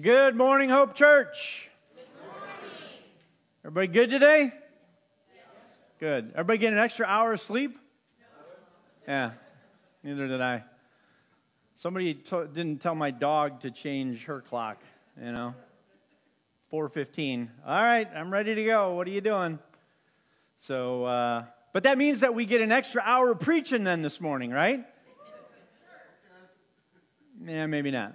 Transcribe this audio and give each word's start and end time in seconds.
Good 0.00 0.36
morning, 0.36 0.70
Hope 0.70 0.94
Church. 0.94 1.68
Good 1.94 2.06
morning. 2.26 2.66
Everybody 3.62 3.86
good 3.88 4.08
today? 4.08 4.44
Yes. 4.44 5.44
Good. 6.00 6.30
Everybody 6.32 6.58
get 6.60 6.72
an 6.72 6.78
extra 6.78 7.04
hour 7.04 7.34
of 7.34 7.42
sleep? 7.42 7.76
Yeah, 9.06 9.32
neither 10.02 10.28
did 10.28 10.40
I. 10.40 10.64
Somebody 11.76 12.14
t- 12.14 12.44
didn't 12.54 12.80
tell 12.80 12.94
my 12.94 13.10
dog 13.10 13.60
to 13.60 13.70
change 13.70 14.24
her 14.24 14.40
clock, 14.40 14.78
you 15.22 15.30
know. 15.30 15.52
4:15. 16.72 17.50
All 17.66 17.74
right, 17.74 18.08
I'm 18.16 18.32
ready 18.32 18.54
to 18.54 18.64
go. 18.64 18.94
What 18.94 19.06
are 19.06 19.10
you 19.10 19.20
doing? 19.20 19.58
So, 20.62 21.04
uh, 21.04 21.44
but 21.74 21.82
that 21.82 21.98
means 21.98 22.20
that 22.20 22.34
we 22.34 22.46
get 22.46 22.62
an 22.62 22.72
extra 22.72 23.02
hour 23.04 23.32
of 23.32 23.40
preaching 23.40 23.84
then 23.84 24.00
this 24.00 24.22
morning, 24.22 24.52
right? 24.52 24.86
Yeah, 27.44 27.66
maybe 27.66 27.90
not. 27.90 28.14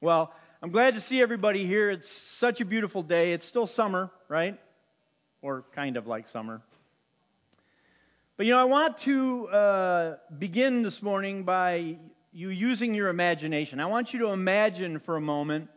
Well, 0.00 0.32
I'm 0.62 0.70
glad 0.70 0.94
to 0.94 1.00
see 1.00 1.20
everybody 1.20 1.66
here. 1.66 1.90
It's 1.90 2.08
such 2.08 2.60
a 2.60 2.64
beautiful 2.64 3.02
day. 3.02 3.32
It's 3.32 3.44
still 3.44 3.66
summer, 3.66 4.12
right? 4.28 4.56
Or 5.42 5.64
kind 5.74 5.96
of 5.96 6.06
like 6.06 6.28
summer. 6.28 6.62
But 8.36 8.46
you 8.46 8.52
know, 8.52 8.60
I 8.60 8.64
want 8.64 8.98
to 8.98 9.48
uh, 9.48 10.16
begin 10.38 10.82
this 10.82 11.02
morning 11.02 11.42
by 11.42 11.96
you 12.32 12.50
using 12.50 12.94
your 12.94 13.08
imagination. 13.08 13.80
I 13.80 13.86
want 13.86 14.12
you 14.12 14.20
to 14.20 14.28
imagine 14.28 15.00
for 15.00 15.16
a 15.16 15.20
moment 15.20 15.68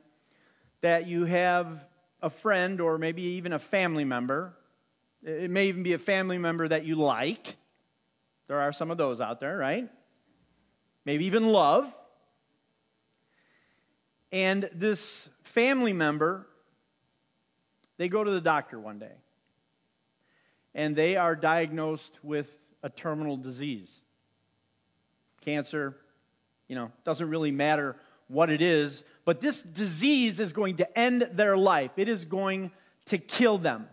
that 0.82 1.08
you 1.08 1.26
have 1.26 1.84
a 2.22 2.30
friend 2.30 2.80
or 2.80 3.00
maybe 3.00 3.24
even 3.24 3.54
a 3.54 3.60
family 3.60 4.06
member. 4.06 4.54
It 5.24 5.50
may 5.50 5.70
even 5.70 5.82
be 5.82 5.94
a 5.94 6.00
family 6.00 6.38
member 6.38 6.68
that 6.68 6.86
you 6.86 6.94
like. 6.94 7.56
There 8.48 8.60
are 8.60 8.72
some 8.72 8.92
of 8.92 9.00
those 9.00 9.20
out 9.20 9.40
there, 9.40 9.58
right? 9.58 9.90
Maybe 11.06 11.26
even 11.26 11.48
love. 11.48 11.92
And 14.32 14.70
this 14.74 15.30
family 15.44 15.94
member, 15.94 16.48
they 17.98 18.08
go 18.08 18.24
to 18.24 18.32
the 18.32 18.42
doctor 18.42 18.80
one 18.80 19.00
day. 19.00 19.14
And 20.74 20.96
they 20.96 21.18
are 21.18 21.36
diagnosed 21.36 22.18
with 22.24 22.50
a 22.82 22.90
terminal 22.90 23.36
disease. 23.36 24.02
Cancer, 25.42 25.98
you 26.68 26.76
know, 26.76 26.92
doesn't 27.04 27.30
really 27.30 27.52
matter 27.52 27.98
what 28.28 28.50
it 28.50 28.62
is, 28.62 29.04
but 29.26 29.42
this 29.42 29.62
disease 29.62 30.40
is 30.40 30.54
going 30.54 30.78
to 30.78 30.98
end 30.98 31.30
their 31.34 31.58
life. 31.58 31.92
It 31.98 32.08
is 32.08 32.24
going 32.24 32.72
to 33.06 33.18
kill 33.18 33.58
them. 33.58 33.88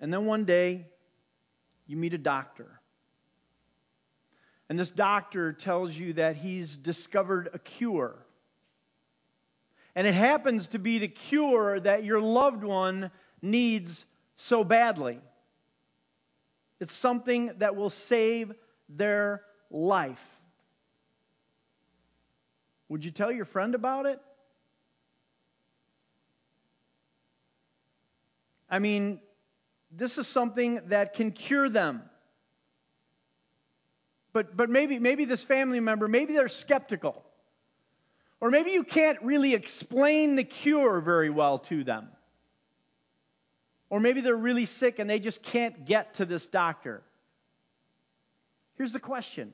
And 0.00 0.12
then 0.12 0.26
one 0.26 0.44
day, 0.44 0.86
you 1.88 1.96
meet 1.96 2.14
a 2.14 2.18
doctor. 2.18 2.77
And 4.68 4.78
this 4.78 4.90
doctor 4.90 5.52
tells 5.52 5.96
you 5.96 6.14
that 6.14 6.36
he's 6.36 6.76
discovered 6.76 7.48
a 7.54 7.58
cure. 7.58 8.16
And 9.94 10.06
it 10.06 10.14
happens 10.14 10.68
to 10.68 10.78
be 10.78 10.98
the 10.98 11.08
cure 11.08 11.80
that 11.80 12.04
your 12.04 12.20
loved 12.20 12.62
one 12.62 13.10
needs 13.40 14.04
so 14.36 14.62
badly. 14.62 15.20
It's 16.80 16.92
something 16.94 17.52
that 17.58 17.76
will 17.76 17.90
save 17.90 18.52
their 18.88 19.42
life. 19.70 20.22
Would 22.88 23.04
you 23.04 23.10
tell 23.10 23.32
your 23.32 23.44
friend 23.44 23.74
about 23.74 24.06
it? 24.06 24.20
I 28.70 28.78
mean, 28.78 29.20
this 29.90 30.18
is 30.18 30.26
something 30.28 30.80
that 30.88 31.14
can 31.14 31.32
cure 31.32 31.68
them 31.68 32.02
but, 34.38 34.56
but 34.56 34.70
maybe, 34.70 35.00
maybe 35.00 35.24
this 35.24 35.42
family 35.42 35.80
member, 35.80 36.06
maybe 36.06 36.32
they're 36.32 36.46
skeptical. 36.46 37.24
Or 38.40 38.52
maybe 38.52 38.70
you 38.70 38.84
can't 38.84 39.20
really 39.20 39.52
explain 39.52 40.36
the 40.36 40.44
cure 40.44 41.00
very 41.00 41.28
well 41.28 41.58
to 41.58 41.82
them. 41.82 42.06
Or 43.90 43.98
maybe 43.98 44.20
they're 44.20 44.36
really 44.36 44.64
sick 44.64 45.00
and 45.00 45.10
they 45.10 45.18
just 45.18 45.42
can't 45.42 45.84
get 45.86 46.14
to 46.14 46.24
this 46.24 46.46
doctor. 46.46 47.02
Here's 48.76 48.92
the 48.92 49.00
question 49.00 49.52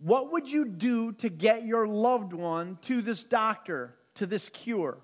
What 0.00 0.30
would 0.30 0.48
you 0.48 0.64
do 0.64 1.10
to 1.14 1.28
get 1.28 1.66
your 1.66 1.88
loved 1.88 2.32
one 2.32 2.78
to 2.82 3.02
this 3.02 3.24
doctor, 3.24 3.96
to 4.14 4.26
this 4.26 4.48
cure? 4.48 4.98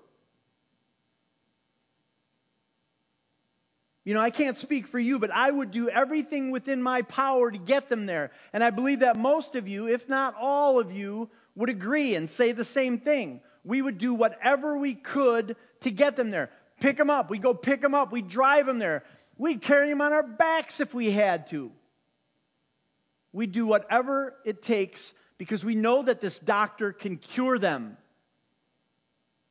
You 4.05 4.13
know, 4.13 4.21
I 4.21 4.29
can't 4.29 4.57
speak 4.57 4.87
for 4.87 4.99
you, 4.99 5.17
but 5.17 5.31
I 5.31 5.49
would 5.49 5.71
do 5.71 5.89
everything 5.89 6.51
within 6.51 6.81
my 6.81 7.01
power 7.01 7.49
to 7.49 7.57
get 7.57 7.89
them 7.89 8.05
there. 8.05 8.29
And 8.53 8.63
I 8.63 8.69
believe 8.69 8.99
that 8.99 9.17
most 9.17 9.55
of 9.55 9.67
you, 9.67 9.87
if 9.87 10.07
not 10.07 10.35
all 10.39 10.79
of 10.79 10.91
you, 10.91 11.27
would 11.55 11.69
agree 11.69 12.13
and 12.13 12.29
say 12.29 12.51
the 12.51 12.63
same 12.63 12.99
thing. 12.99 13.41
We 13.63 13.81
would 13.81 13.97
do 13.97 14.13
whatever 14.13 14.77
we 14.77 14.93
could 14.93 15.55
to 15.81 15.91
get 15.91 16.15
them 16.15 16.29
there. 16.29 16.51
Pick 16.79 16.97
them 16.97 17.09
up. 17.09 17.31
We 17.31 17.39
go 17.39 17.55
pick 17.55 17.81
them 17.81 17.95
up. 17.95 18.11
We 18.11 18.21
drive 18.21 18.67
them 18.67 18.77
there. 18.77 19.03
We'd 19.37 19.63
carry 19.63 19.89
them 19.89 20.01
on 20.01 20.13
our 20.13 20.23
backs 20.23 20.79
if 20.79 20.93
we 20.93 21.09
had 21.09 21.47
to. 21.47 21.71
We 23.33 23.47
do 23.47 23.65
whatever 23.65 24.35
it 24.45 24.61
takes 24.61 25.13
because 25.39 25.65
we 25.65 25.73
know 25.73 26.03
that 26.03 26.21
this 26.21 26.37
doctor 26.37 26.93
can 26.93 27.17
cure 27.17 27.57
them, 27.57 27.97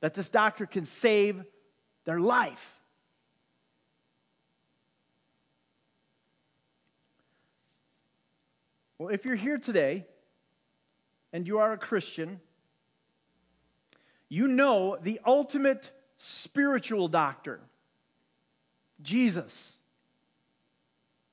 that 0.00 0.15
this 0.15 0.28
doctor 0.28 0.65
can 0.65 0.84
save 0.84 1.42
their 2.04 2.21
life. 2.21 2.73
Well, 9.04 9.12
if 9.12 9.26
you're 9.26 9.34
here 9.34 9.59
today 9.59 10.06
and 11.31 11.47
you 11.47 11.59
are 11.59 11.75
a 11.75 11.76
Christian, 11.76 12.41
you 14.31 14.48
know 14.48 14.97
the 14.98 15.20
ultimate 15.26 15.91
spiritual 16.16 17.09
doctor, 17.09 17.60
Jesus. 19.03 19.76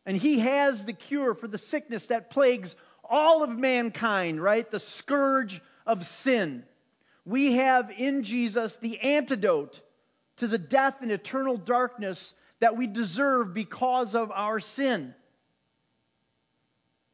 And 0.05 0.17
he 0.17 0.39
has 0.39 0.83
the 0.83 0.91
cure 0.91 1.33
for 1.33 1.47
the 1.47 1.57
sickness 1.57 2.07
that 2.07 2.29
plagues 2.29 2.75
all 3.05 3.41
of 3.41 3.57
mankind, 3.57 4.43
right? 4.43 4.69
The 4.69 4.81
scourge 4.81 5.61
of 5.85 6.05
sin. 6.05 6.65
We 7.23 7.53
have 7.53 7.89
in 7.89 8.23
Jesus 8.23 8.75
the 8.75 8.99
antidote 8.99 9.79
to 10.37 10.47
the 10.49 10.57
death 10.57 10.95
and 11.01 11.09
eternal 11.09 11.55
darkness 11.55 12.33
that 12.59 12.75
we 12.75 12.87
deserve 12.87 13.53
because 13.53 14.13
of 14.13 14.29
our 14.29 14.59
sin. 14.59 15.15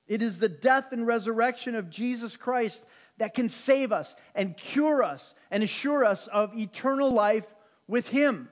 It 0.08 0.22
is 0.22 0.38
the 0.38 0.50
death 0.50 0.92
and 0.92 1.06
resurrection 1.06 1.76
of 1.76 1.90
Jesus 1.90 2.38
Christ 2.38 2.84
that 3.18 3.34
can 3.34 3.50
save 3.50 3.92
us 3.92 4.16
and 4.36 4.56
cure 4.56 5.04
us 5.04 5.34
and 5.52 5.64
assure 5.64 6.06
us 6.06 6.28
of 6.28 6.58
eternal 6.58 7.12
life 7.12 7.48
with 7.88 8.08
Him. 8.08 8.48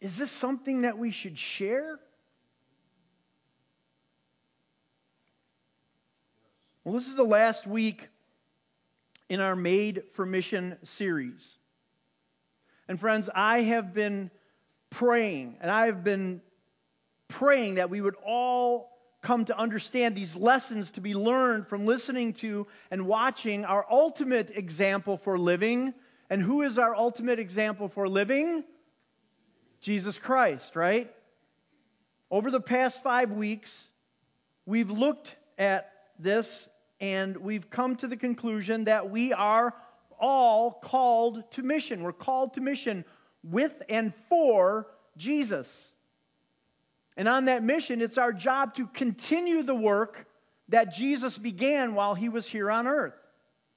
Is 0.00 0.16
this 0.16 0.30
something 0.30 0.82
that 0.82 0.98
we 0.98 1.10
should 1.10 1.38
share? 1.38 1.98
Well, 6.84 6.94
this 6.94 7.08
is 7.08 7.16
the 7.16 7.24
last 7.24 7.66
week 7.66 8.08
in 9.28 9.40
our 9.40 9.56
Made 9.56 10.04
for 10.12 10.24
Mission 10.24 10.76
series. 10.84 11.56
And 12.88 12.98
friends, 13.00 13.28
I 13.34 13.62
have 13.62 13.92
been 13.92 14.30
praying, 14.90 15.56
and 15.60 15.70
I 15.70 15.86
have 15.86 16.04
been 16.04 16.40
praying 17.28 17.74
that 17.76 17.90
we 17.90 18.00
would 18.00 18.14
all 18.24 18.95
come 19.26 19.44
to 19.44 19.58
understand 19.58 20.14
these 20.14 20.36
lessons 20.36 20.92
to 20.92 21.00
be 21.00 21.12
learned 21.12 21.66
from 21.66 21.84
listening 21.84 22.32
to 22.32 22.64
and 22.92 23.08
watching 23.08 23.64
our 23.64 23.84
ultimate 23.90 24.50
example 24.50 25.16
for 25.16 25.36
living. 25.36 25.92
And 26.30 26.40
who 26.40 26.62
is 26.62 26.78
our 26.78 26.94
ultimate 26.94 27.40
example 27.40 27.88
for 27.88 28.08
living? 28.08 28.62
Jesus 29.80 30.16
Christ, 30.16 30.76
right? 30.76 31.12
Over 32.30 32.52
the 32.52 32.60
past 32.60 33.02
five 33.02 33.32
weeks, 33.32 33.88
we've 34.64 34.92
looked 34.92 35.34
at 35.58 35.90
this 36.20 36.68
and 37.00 37.36
we've 37.36 37.68
come 37.68 37.96
to 37.96 38.06
the 38.06 38.16
conclusion 38.16 38.84
that 38.84 39.10
we 39.10 39.32
are 39.32 39.74
all 40.20 40.70
called 40.70 41.50
to 41.54 41.64
mission. 41.64 42.04
We're 42.04 42.12
called 42.12 42.54
to 42.54 42.60
mission 42.60 43.04
with 43.42 43.74
and 43.88 44.14
for 44.28 44.86
Jesus. 45.16 45.90
And 47.16 47.28
on 47.28 47.46
that 47.46 47.62
mission, 47.62 48.02
it's 48.02 48.18
our 48.18 48.32
job 48.32 48.74
to 48.74 48.86
continue 48.86 49.62
the 49.62 49.74
work 49.74 50.26
that 50.68 50.92
Jesus 50.92 51.38
began 51.38 51.94
while 51.94 52.14
he 52.14 52.28
was 52.28 52.46
here 52.46 52.70
on 52.70 52.86
earth. 52.86 53.14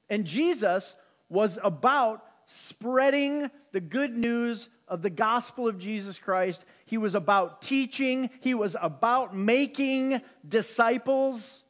And 0.10 0.26
Jesus 0.26 0.96
was 1.30 1.58
about 1.64 2.24
spreading 2.46 3.50
the 3.72 3.80
good 3.80 4.18
news 4.18 4.68
of 4.88 5.02
the 5.02 5.10
gospel 5.10 5.68
of 5.68 5.78
Jesus 5.78 6.18
Christ. 6.18 6.66
He 6.86 6.98
was 6.98 7.16
about 7.16 7.62
teaching, 7.62 8.30
he 8.42 8.56
was 8.56 8.76
about 8.80 9.36
making 9.36 10.22
disciples. 10.48 11.64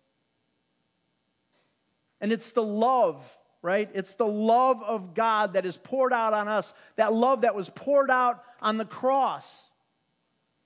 And 2.22 2.32
it's 2.32 2.52
the 2.52 2.64
love, 2.64 3.22
right? 3.62 3.90
It's 3.94 4.14
the 4.14 4.28
love 4.28 4.82
of 4.84 5.14
God 5.14 5.54
that 5.54 5.66
is 5.66 5.78
poured 5.78 6.14
out 6.14 6.34
on 6.34 6.48
us, 6.48 6.74
that 6.96 7.14
love 7.14 7.42
that 7.42 7.56
was 7.56 7.70
poured 7.70 8.10
out 8.10 8.42
on 8.62 8.78
the 8.78 8.86
cross 8.86 9.69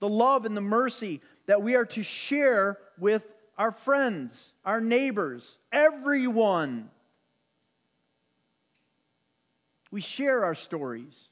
the 0.03 0.09
love 0.09 0.43
and 0.43 0.57
the 0.57 0.59
mercy 0.59 1.21
that 1.45 1.61
we 1.61 1.75
are 1.75 1.85
to 1.85 2.03
share 2.03 2.77
with 2.99 3.23
our 3.57 3.71
friends, 3.71 4.51
our 4.65 4.81
neighbors, 4.81 5.55
everyone. 5.71 6.89
We 9.91 10.01
share 10.01 10.43
our 10.43 10.55
stories. 10.55 11.29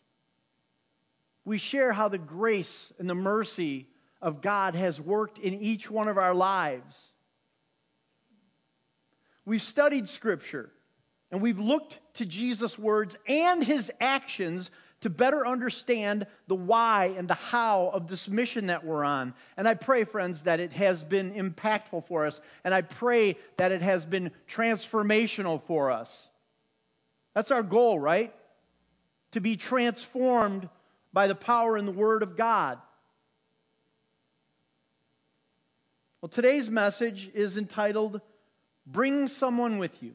We 1.44 1.58
share 1.58 1.92
how 1.92 2.08
the 2.08 2.18
grace 2.18 2.94
and 2.98 3.10
the 3.10 3.14
mercy 3.14 3.88
of 4.22 4.42
God 4.42 4.76
has 4.76 5.02
worked 5.02 5.38
in 5.38 5.56
each 5.56 5.92
one 5.92 6.08
of 6.08 6.18
our 6.18 6.34
lives. 6.34 6.98
We've 9.44 9.62
studied 9.62 10.08
Scripture 10.08 10.70
and 11.30 11.42
we've 11.42 11.60
looked 11.60 12.00
to 12.14 12.26
Jesus' 12.26 12.80
words 12.80 13.18
and 13.28 13.62
his 13.62 13.92
actions 14.00 14.72
to 15.02 15.10
better 15.10 15.46
understand 15.46 16.28
the 16.48 16.56
why 16.56 17.14
and 17.18 17.28
the 17.28 17.34
how 17.34 17.90
of 17.94 18.08
this 18.08 18.28
mission 18.28 18.68
that 18.68 18.86
we're 18.86 19.04
on. 19.04 19.34
And 19.58 19.68
I 19.68 19.74
pray, 19.74 20.04
friends, 20.04 20.44
that 20.44 20.60
it 20.60 20.72
has 20.74 21.04
been 21.04 21.34
impactful 21.34 22.08
for 22.08 22.26
us. 22.26 22.40
And 22.64 22.74
I 22.74 22.82
pray 22.82 23.38
that 23.58 23.72
it 23.72 23.82
has 23.82 24.06
been 24.06 24.32
transformational 24.48 25.62
for 25.64 25.92
us. 25.92 26.28
That's 27.34 27.52
our 27.52 27.64
goal, 27.64 28.00
right? 28.00 28.34
To 29.32 29.42
be 29.42 29.58
transformed 29.58 30.70
by 31.12 31.28
the 31.28 31.36
power 31.36 31.78
and 31.78 31.88
the 31.88 31.94
Word 31.94 32.24
of 32.24 32.38
God. 32.38 32.78
Well, 36.22 36.30
today's 36.30 36.70
message 36.70 37.32
is 37.34 37.58
entitled 37.58 38.22
Bring 38.86 39.28
Someone 39.28 39.80
With 39.80 40.04
You. 40.04 40.14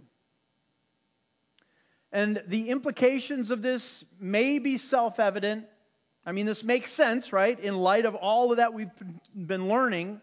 And 2.17 2.43
the 2.47 2.71
implications 2.71 3.51
of 3.51 3.61
this 3.61 4.03
may 4.19 4.59
be 4.59 4.79
self 4.79 5.21
evident. 5.21 5.67
I 6.25 6.33
mean, 6.33 6.47
this 6.47 6.65
makes 6.65 6.91
sense, 6.91 7.31
right, 7.31 7.61
in 7.61 7.77
light 7.77 8.07
of 8.07 8.15
all 8.15 8.53
of 8.53 8.57
that 8.57 8.73
we've 8.73 8.89
been 9.37 9.69
learning. 9.69 10.23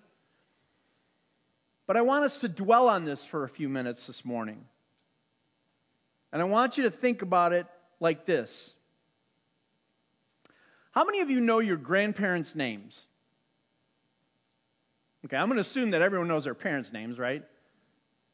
But 1.86 1.96
I 1.96 2.02
want 2.02 2.26
us 2.26 2.40
to 2.40 2.50
dwell 2.50 2.90
on 2.90 3.06
this 3.06 3.24
for 3.24 3.44
a 3.44 3.48
few 3.48 3.70
minutes 3.70 4.08
this 4.08 4.26
morning. 4.26 4.66
And 6.32 6.42
I 6.42 6.46
want 6.46 6.80
you 6.80 6.86
to 6.86 6.90
think 6.90 7.22
about 7.22 7.54
it 7.54 7.68
like 8.00 8.26
this 8.26 8.74
How 10.94 11.06
many 11.06 11.20
of 11.20 11.30
you 11.30 11.42
know 11.42 11.60
your 11.60 11.78
grandparents' 11.78 12.56
names? 12.56 13.06
Okay, 15.26 15.38
I'm 15.38 15.46
going 15.46 15.58
to 15.58 15.62
assume 15.62 15.92
that 15.92 16.02
everyone 16.02 16.28
knows 16.28 16.46
their 16.46 16.56
parents' 16.56 16.92
names, 16.92 17.20
right? 17.20 17.44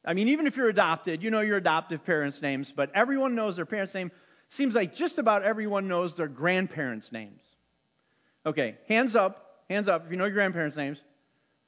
I 0.06 0.14
mean, 0.14 0.30
even 0.30 0.48
if 0.48 0.56
you're 0.56 0.70
adopted, 0.70 1.22
you 1.22 1.30
know 1.30 1.42
your 1.42 1.58
adoptive 1.58 2.06
parents' 2.06 2.42
names, 2.42 2.72
but 2.76 2.92
everyone 2.96 3.36
knows 3.36 3.58
their 3.58 3.66
parents' 3.66 3.94
name. 3.94 4.12
Seems 4.48 4.74
like 4.74 4.94
just 4.94 5.20
about 5.20 5.44
everyone 5.44 5.88
knows 5.88 6.16
their 6.16 6.28
grandparents' 6.28 7.12
names. 7.12 7.42
Okay, 8.46 8.78
hands 8.88 9.16
up, 9.16 9.64
hands 9.70 9.88
up 9.88 10.06
if 10.06 10.12
you 10.12 10.18
know 10.18 10.26
your 10.26 10.34
grandparents' 10.34 10.78
names. 10.78 11.04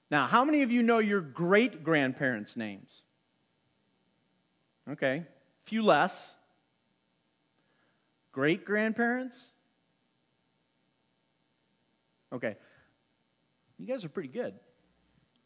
Now, 0.10 0.28
how 0.28 0.44
many 0.44 0.62
of 0.64 0.72
you 0.72 0.82
know 0.82 1.00
your 1.00 1.22
great 1.22 1.84
grandparents' 1.84 2.56
names? 2.56 2.90
Okay, 4.90 5.18
a 5.18 5.70
few 5.70 5.84
less. 5.84 6.34
Great 8.32 8.66
grandparents? 8.66 9.52
Okay, 12.34 12.56
you 13.78 13.86
guys 13.86 14.06
are 14.06 14.10
pretty 14.10 14.30
good. 14.30 14.54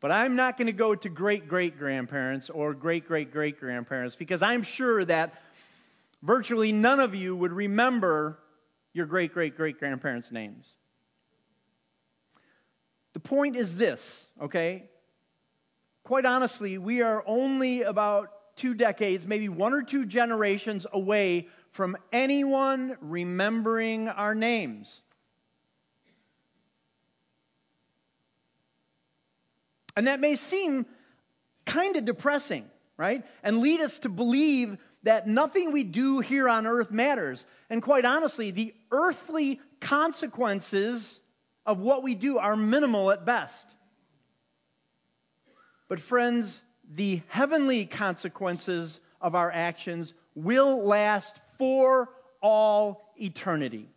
But 0.06 0.12
I'm 0.12 0.36
not 0.36 0.56
going 0.56 0.68
to 0.68 0.72
go 0.72 0.94
to 0.94 1.10
great 1.10 1.48
great 1.48 1.80
grandparents 1.80 2.52
or 2.52 2.76
great 2.76 3.08
great 3.08 3.32
great 3.32 3.60
grandparents 3.60 4.16
because 4.16 4.44
I'm 4.44 4.62
sure 4.62 5.04
that 5.04 5.34
virtually 6.22 6.72
none 6.72 7.00
of 7.00 7.16
you 7.16 7.36
would 7.36 7.52
remember 7.52 8.38
your 8.94 9.08
great 9.08 9.34
great 9.34 9.58
great 9.58 9.80
grandparents' 9.80 10.32
names. 10.32 10.72
The 13.14 13.20
point 13.20 13.56
is 13.56 13.78
this, 13.78 14.30
okay? 14.40 14.84
Quite 16.04 16.28
honestly, 16.28 16.78
we 16.78 17.02
are 17.02 17.24
only 17.26 17.82
about 17.82 18.30
two 18.56 18.76
decades, 18.76 19.26
maybe 19.26 19.50
one 19.50 19.74
or 19.74 19.82
two 19.82 20.06
generations 20.06 20.86
away 20.94 21.48
from 21.72 21.98
anyone 22.14 22.96
remembering 23.02 24.08
our 24.08 24.36
names. 24.36 25.02
And 29.96 30.08
that 30.08 30.20
may 30.20 30.36
seem 30.36 30.86
kind 31.66 31.96
of 31.96 32.06
depressing, 32.06 32.66
right? 32.98 33.24
And 33.44 33.60
lead 33.60 33.82
us 33.82 34.00
to 34.00 34.10
believe 34.10 34.78
that 35.04 35.28
nothing 35.28 35.72
we 35.72 35.84
do 35.84 36.20
here 36.20 36.50
on 36.50 36.66
earth 36.68 36.92
matters. 36.92 37.46
And 37.70 37.82
quite 37.82 38.06
honestly, 38.06 38.52
the 38.52 38.74
earthly 38.92 39.60
consequences 39.80 41.20
of 41.66 41.80
what 41.80 42.04
we 42.04 42.16
do 42.16 42.38
are 42.38 42.56
minimal 42.56 43.12
at 43.12 43.26
best. 43.26 43.68
But, 45.88 46.00
friends, 46.00 46.62
the 46.94 47.22
heavenly 47.28 47.86
consequences 47.86 49.00
of 49.22 49.36
our 49.36 49.52
actions 49.52 50.14
will 50.34 50.84
last 50.84 51.40
for 51.58 52.10
all 52.42 53.14
eternity. 53.16 53.90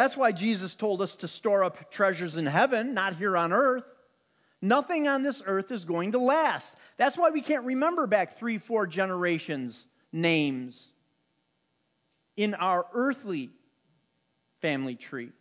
That's 0.00 0.16
why 0.16 0.32
Jesus 0.32 0.74
told 0.76 1.02
us 1.02 1.16
to 1.16 1.28
store 1.28 1.62
up 1.62 1.90
treasures 1.90 2.38
in 2.38 2.46
heaven, 2.46 2.94
not 2.94 3.16
here 3.16 3.36
on 3.36 3.52
earth. 3.52 3.84
Nothing 4.62 5.06
on 5.08 5.22
this 5.22 5.42
earth 5.44 5.70
is 5.70 5.84
going 5.84 6.12
to 6.12 6.18
last. 6.18 6.74
That's 6.96 7.18
why 7.18 7.28
we 7.28 7.42
can't 7.42 7.66
remember 7.66 8.06
back 8.06 8.38
three, 8.38 8.56
four 8.56 8.86
generations' 8.86 9.84
names 10.10 10.90
in 12.34 12.54
our 12.54 12.86
earthly 12.94 13.50
family 14.62 14.94
tree. 14.94 15.32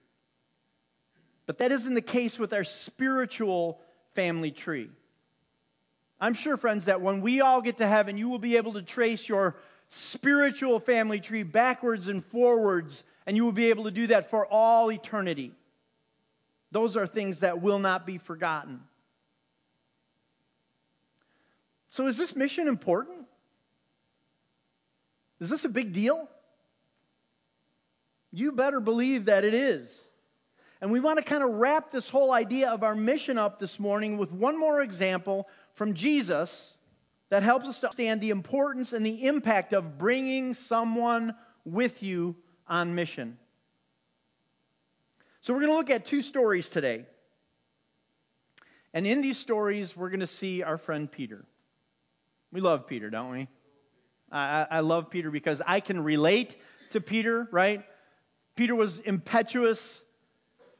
But 1.46 1.60
that 1.60 1.72
isn't 1.72 1.94
the 1.94 2.02
case 2.02 2.38
with 2.38 2.52
our 2.52 2.66
spiritual 2.66 3.80
family 4.14 4.52
tree. 4.52 4.90
I'm 6.20 6.34
sure, 6.34 6.58
friends, 6.58 6.84
that 6.84 7.00
when 7.00 7.22
we 7.22 7.40
all 7.40 7.62
get 7.62 7.78
to 7.78 7.88
heaven, 7.88 8.18
you 8.18 8.28
will 8.28 8.40
be 8.40 8.58
able 8.58 8.74
to 8.74 8.82
trace 8.82 9.30
your 9.30 9.56
spiritual 9.88 10.82
family 10.82 11.22
tree 11.22 11.44
backwards 11.44 12.10
and 12.10 12.26
forwards 12.26 13.06
and 13.30 13.38
you 13.38 13.46
will 13.46 13.52
be 13.52 13.70
able 13.70 13.84
to 13.84 13.92
do 13.92 14.08
that 14.08 14.32
for 14.32 14.48
all 14.48 14.92
eternity. 14.92 15.52
Those 16.72 16.98
are 16.98 17.06
things 17.06 17.42
that 17.42 17.62
will 17.62 17.78
not 17.78 18.08
be 18.08 18.18
forgotten. 18.18 18.80
So, 21.92 22.08
is 22.08 22.18
this 22.18 22.36
mission 22.36 22.68
important? 22.68 23.28
Is 25.40 25.48
this 25.48 25.64
a 25.64 25.70
big 25.70 25.94
deal? 25.94 26.28
You 28.32 28.52
better 28.52 28.80
believe 28.80 29.26
that 29.26 29.44
it 29.46 29.54
is. 29.54 29.96
And 30.82 30.92
we 30.92 31.00
want 31.00 31.20
to 31.20 31.24
kind 31.24 31.44
of 31.44 31.52
wrap 31.52 31.92
this 31.92 32.10
whole 32.10 32.32
idea 32.32 32.72
of 32.72 32.82
our 32.82 32.96
mission 32.96 33.38
up 33.38 33.60
this 33.60 33.80
morning 33.80 34.18
with 34.18 34.32
one 34.32 34.60
more 34.60 34.82
example 34.82 35.48
from 35.76 35.94
Jesus 35.94 36.74
that 37.30 37.44
helps 37.44 37.68
us 37.68 37.80
to 37.82 37.86
understand 37.90 38.22
the 38.22 38.32
importance 38.32 38.92
and 38.92 39.06
the 39.06 39.28
impact 39.28 39.74
of 39.74 40.00
bringing 40.00 40.56
someone 40.56 41.36
with 41.64 42.02
you 42.02 42.36
on 42.70 42.96
mission. 42.96 43.38
So, 45.42 45.54
we're 45.54 45.62
going 45.62 45.72
to 45.72 45.78
look 45.78 45.90
at 45.90 46.06
two 46.06 46.22
stories 46.22 46.70
today. 46.70 47.06
And 48.94 49.06
in 49.06 49.22
these 49.22 49.38
stories, 49.38 49.96
we're 49.96 50.10
going 50.10 50.20
to 50.22 50.28
see 50.28 50.64
our 50.64 50.78
friend 50.78 51.12
Peter. 51.12 51.46
We 52.52 52.62
love 52.62 52.88
Peter, 52.88 53.10
don't 53.10 53.32
we? 53.32 53.48
I, 54.32 54.66
I 54.70 54.80
love 54.80 55.10
Peter 55.10 55.32
because 55.32 55.62
I 55.66 55.80
can 55.80 56.04
relate 56.04 56.56
to 56.92 57.02
Peter, 57.02 57.48
right? 57.52 57.86
Peter 58.56 58.76
was 58.76 59.00
impetuous. 59.00 60.02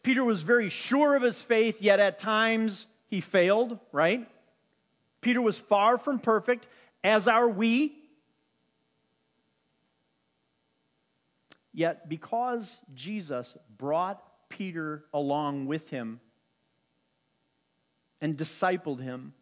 Peter 0.04 0.24
was 0.24 0.42
very 0.42 0.70
sure 0.70 1.16
of 1.16 1.22
his 1.22 1.42
faith, 1.42 1.82
yet 1.82 2.00
at 2.00 2.20
times 2.20 2.88
he 3.08 3.22
failed, 3.22 3.78
right? 3.92 4.28
Peter 5.22 5.42
was 5.42 5.58
far 5.58 5.98
from 5.98 6.20
perfect, 6.20 6.68
as 7.04 7.28
are 7.28 7.48
we. 7.48 7.96
Yet, 11.80 12.10
because 12.10 12.82
Jesus 12.94 13.56
brought 13.78 14.22
Peter 14.50 15.06
along 15.14 15.68
with 15.68 15.90
him 15.90 16.20
and 18.20 18.36
discipled 18.36 19.00
him 19.00 19.34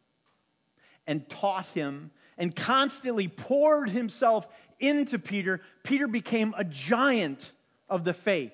and 1.08 1.28
taught 1.28 1.66
him 1.70 2.12
and 2.38 2.56
constantly 2.56 3.28
poured 3.28 3.90
himself 3.90 4.48
into 4.80 5.18
Peter, 5.18 5.62
Peter 5.82 6.08
became 6.08 6.54
a 6.56 6.64
giant 6.64 7.52
of 7.90 8.04
the 8.04 8.14
faith. 8.14 8.54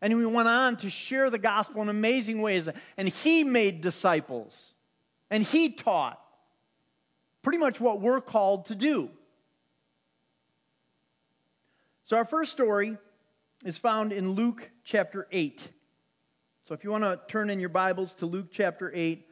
And 0.00 0.12
he 0.12 0.24
went 0.24 0.46
on 0.46 0.76
to 0.76 0.88
share 0.88 1.28
the 1.28 1.38
gospel 1.38 1.82
in 1.82 1.88
amazing 1.88 2.40
ways. 2.40 2.68
And 2.96 3.08
he 3.08 3.42
made 3.42 3.80
disciples. 3.80 4.64
And 5.28 5.42
he 5.42 5.70
taught. 5.70 6.20
Pretty 7.42 7.58
much 7.58 7.80
what 7.80 8.00
we're 8.00 8.20
called 8.20 8.66
to 8.66 8.76
do. 8.76 9.10
So, 12.12 12.18
our 12.18 12.26
first 12.26 12.52
story 12.52 12.98
is 13.64 13.78
found 13.78 14.12
in 14.12 14.32
Luke 14.32 14.68
chapter 14.84 15.26
8. 15.32 15.66
So, 16.68 16.74
if 16.74 16.84
you 16.84 16.90
want 16.90 17.04
to 17.04 17.18
turn 17.26 17.48
in 17.48 17.58
your 17.58 17.70
Bibles 17.70 18.12
to 18.16 18.26
Luke 18.26 18.48
chapter 18.52 18.92
8, 18.94 19.26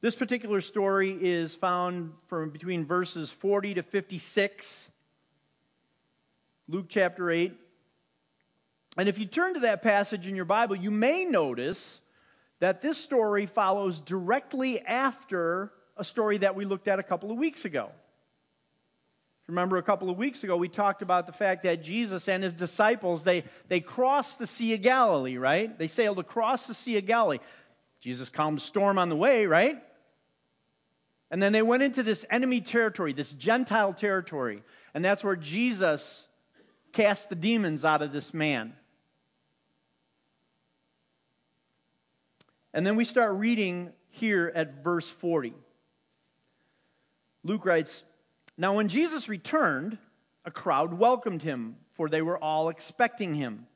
this 0.00 0.16
particular 0.16 0.62
story 0.62 1.18
is 1.20 1.54
found 1.54 2.14
from 2.28 2.48
between 2.48 2.86
verses 2.86 3.30
40 3.30 3.74
to 3.74 3.82
56. 3.82 4.88
Luke 6.66 6.86
chapter 6.88 7.30
8. 7.30 7.52
And 8.96 9.06
if 9.06 9.18
you 9.18 9.26
turn 9.26 9.52
to 9.52 9.60
that 9.60 9.82
passage 9.82 10.26
in 10.26 10.34
your 10.34 10.46
Bible, 10.46 10.76
you 10.76 10.90
may 10.90 11.26
notice 11.26 12.00
that 12.58 12.80
this 12.80 12.96
story 12.96 13.44
follows 13.44 14.00
directly 14.00 14.80
after 14.80 15.70
a 15.94 16.04
story 16.04 16.38
that 16.38 16.56
we 16.56 16.64
looked 16.64 16.88
at 16.88 16.98
a 16.98 17.02
couple 17.02 17.30
of 17.30 17.36
weeks 17.36 17.66
ago. 17.66 17.90
Remember 19.46 19.76
a 19.76 19.82
couple 19.82 20.08
of 20.08 20.16
weeks 20.16 20.42
ago 20.42 20.56
we 20.56 20.68
talked 20.68 21.02
about 21.02 21.26
the 21.26 21.32
fact 21.32 21.64
that 21.64 21.82
Jesus 21.82 22.28
and 22.28 22.42
his 22.42 22.54
disciples 22.54 23.24
they 23.24 23.44
they 23.68 23.80
crossed 23.80 24.38
the 24.38 24.46
Sea 24.46 24.74
of 24.74 24.82
Galilee, 24.82 25.36
right? 25.36 25.78
They 25.78 25.86
sailed 25.86 26.18
across 26.18 26.66
the 26.66 26.74
Sea 26.74 26.98
of 26.98 27.06
Galilee. 27.06 27.40
Jesus 28.00 28.28
calmed 28.30 28.58
the 28.58 28.62
storm 28.62 28.98
on 28.98 29.08
the 29.08 29.16
way, 29.16 29.46
right? 29.46 29.82
And 31.30 31.42
then 31.42 31.52
they 31.52 31.62
went 31.62 31.82
into 31.82 32.02
this 32.02 32.24
enemy 32.30 32.60
territory, 32.60 33.12
this 33.12 33.32
Gentile 33.32 33.92
territory, 33.92 34.62
and 34.94 35.04
that's 35.04 35.24
where 35.24 35.36
Jesus 35.36 36.26
cast 36.92 37.28
the 37.28 37.34
demons 37.34 37.84
out 37.84 38.02
of 38.02 38.12
this 38.12 38.32
man. 38.32 38.72
And 42.72 42.86
then 42.86 42.96
we 42.96 43.04
start 43.04 43.34
reading 43.34 43.90
here 44.08 44.50
at 44.54 44.82
verse 44.82 45.08
40. 45.08 45.54
Luke 47.42 47.64
writes, 47.64 48.02
Now 48.56 48.76
when 48.76 48.88
Jesus 48.88 49.28
returned, 49.28 49.98
a 50.44 50.50
crowd 50.50 50.94
welcomed 50.94 51.42
him, 51.42 51.76
for 51.94 52.08
they 52.08 52.22
were 52.22 52.38
all 52.38 52.68
expecting 52.68 53.34
him. 53.34 53.66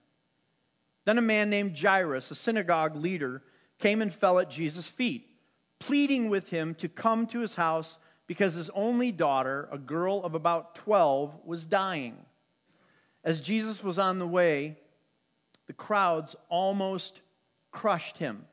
Then 1.05 1.19
a 1.19 1.23
man 1.23 1.51
named 1.51 1.79
Jairus, 1.79 2.31
a 2.31 2.35
synagogue 2.35 2.97
leader, 2.97 3.43
came 3.79 4.03
and 4.03 4.13
fell 4.13 4.39
at 4.39 4.51
Jesus' 4.51 4.89
feet, 4.89 5.27
pleading 5.79 6.29
with 6.29 6.51
him 6.51 6.75
to 6.77 6.89
come 6.89 7.27
to 7.29 7.41
his 7.41 7.55
house 7.55 7.99
because 8.27 8.55
his 8.55 8.71
only 8.71 9.11
daughter, 9.11 9.69
a 9.73 9.79
girl 9.79 10.23
of 10.23 10.35
about 10.35 10.75
12, 10.75 11.35
was 11.45 11.65
dying. 11.65 12.17
As 13.25 13.41
Jesus 13.41 13.83
was 13.83 13.99
on 13.99 14.19
the 14.19 14.27
way, 14.27 14.77
the 15.67 15.73
crowds 15.73 16.37
almost 16.49 17.21
crushed 17.71 18.19
him. 18.19 18.45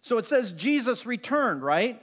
So 0.00 0.18
it 0.18 0.26
says 0.26 0.52
Jesus 0.52 1.06
returned, 1.06 1.62
right? 1.62 2.02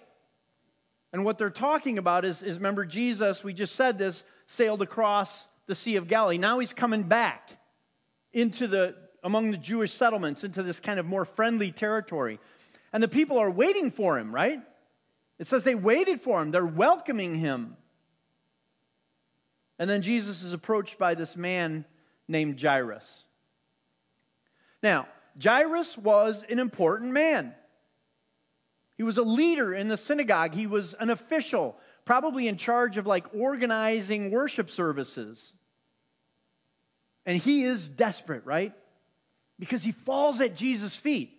And 1.11 1.25
what 1.25 1.37
they're 1.37 1.49
talking 1.49 1.97
about 1.97 2.25
is, 2.25 2.43
is 2.43 2.57
remember, 2.57 2.85
Jesus, 2.85 3.43
we 3.43 3.53
just 3.53 3.75
said 3.75 3.97
this, 3.97 4.23
sailed 4.45 4.81
across 4.81 5.47
the 5.65 5.75
Sea 5.75 5.95
of 5.95 6.07
Galilee. 6.07 6.37
Now 6.37 6.59
he's 6.59 6.73
coming 6.73 7.03
back 7.03 7.49
into 8.31 8.67
the 8.67 8.95
among 9.23 9.51
the 9.51 9.57
Jewish 9.57 9.93
settlements, 9.93 10.43
into 10.43 10.63
this 10.63 10.79
kind 10.79 10.99
of 10.99 11.05
more 11.05 11.25
friendly 11.25 11.71
territory. 11.71 12.39
And 12.93 13.03
the 13.03 13.07
people 13.07 13.37
are 13.37 13.51
waiting 13.51 13.91
for 13.91 14.17
him, 14.17 14.33
right? 14.33 14.61
It 15.37 15.47
says 15.47 15.63
they 15.63 15.75
waited 15.75 16.21
for 16.21 16.41
him, 16.41 16.51
they're 16.51 16.65
welcoming 16.65 17.35
him. 17.35 17.75
And 19.77 19.89
then 19.89 20.01
Jesus 20.01 20.43
is 20.43 20.53
approached 20.53 20.97
by 20.97 21.15
this 21.15 21.35
man 21.35 21.85
named 22.27 22.61
Jairus. 22.61 23.23
Now, 24.83 25.07
Jairus 25.41 25.97
was 25.97 26.43
an 26.49 26.59
important 26.59 27.11
man. 27.11 27.53
He 28.99 29.03
was 29.03 29.17
a 29.17 29.23
leader 29.23 29.73
in 29.73 29.87
the 29.87 29.95
synagogue. 29.95 30.53
He 30.53 30.67
was 30.67 30.93
an 30.93 31.09
official, 31.09 31.77
probably 32.03 32.49
in 32.49 32.57
charge 32.57 32.97
of 32.97 33.07
like 33.07 33.33
organizing 33.33 34.29
worship 34.29 34.69
services. 34.69 35.53
And 37.25 37.37
he 37.37 37.63
is 37.63 37.87
desperate, 37.87 38.45
right? 38.45 38.73
Because 39.57 39.81
he 39.81 39.93
falls 39.93 40.41
at 40.41 40.53
Jesus' 40.53 40.97
feet 40.97 41.31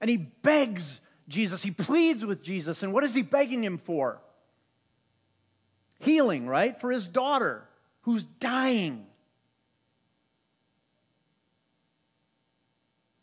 and 0.00 0.08
he 0.08 0.18
begs 0.18 1.00
Jesus. 1.26 1.64
He 1.64 1.72
pleads 1.72 2.24
with 2.24 2.44
Jesus. 2.44 2.84
And 2.84 2.92
what 2.92 3.02
is 3.02 3.12
he 3.12 3.22
begging 3.22 3.64
him 3.64 3.78
for? 3.78 4.22
Healing, 5.98 6.46
right? 6.46 6.80
For 6.80 6.92
his 6.92 7.08
daughter 7.08 7.64
who's 8.02 8.22
dying. 8.22 9.04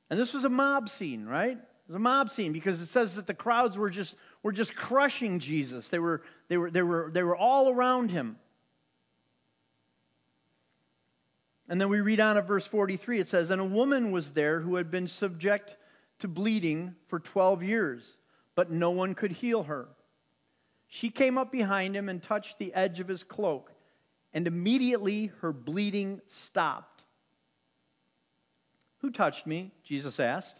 And 0.09 0.19
this 0.19 0.33
was 0.33 0.43
a 0.43 0.49
mob 0.49 0.89
scene, 0.89 1.25
right? 1.25 1.57
Was 1.89 1.95
a 1.95 1.99
mob 1.99 2.29
scene 2.29 2.53
because 2.53 2.79
it 2.81 2.85
says 2.85 3.15
that 3.15 3.25
the 3.25 3.33
crowds 3.33 3.75
were 3.75 3.89
just, 3.89 4.15
were 4.43 4.51
just 4.51 4.75
crushing 4.75 5.39
Jesus. 5.39 5.89
They 5.89 5.97
were, 5.97 6.21
they, 6.47 6.55
were, 6.55 6.69
they, 6.69 6.83
were, 6.83 7.09
they 7.11 7.23
were 7.23 7.35
all 7.35 7.67
around 7.67 8.11
him. 8.11 8.37
And 11.67 11.81
then 11.81 11.89
we 11.89 11.99
read 12.01 12.19
on 12.19 12.37
at 12.37 12.47
verse 12.47 12.67
43. 12.67 13.19
It 13.19 13.27
says, 13.27 13.49
And 13.49 13.59
a 13.59 13.65
woman 13.65 14.11
was 14.11 14.33
there 14.33 14.59
who 14.59 14.75
had 14.75 14.91
been 14.91 15.07
subject 15.07 15.77
to 16.19 16.27
bleeding 16.27 16.93
for 17.07 17.19
12 17.19 17.63
years, 17.63 18.15
but 18.53 18.69
no 18.69 18.91
one 18.91 19.15
could 19.15 19.31
heal 19.31 19.63
her. 19.63 19.87
She 20.87 21.09
came 21.09 21.39
up 21.39 21.51
behind 21.51 21.95
him 21.95 22.07
and 22.07 22.21
touched 22.21 22.59
the 22.59 22.73
edge 22.73 22.99
of 22.99 23.07
his 23.07 23.23
cloak, 23.23 23.71
and 24.31 24.45
immediately 24.45 25.31
her 25.41 25.51
bleeding 25.51 26.21
stopped. 26.27 27.03
Who 28.99 29.09
touched 29.09 29.47
me? 29.47 29.71
Jesus 29.83 30.19
asked. 30.19 30.59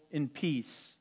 in 0.11 0.27
peace. 0.27 0.91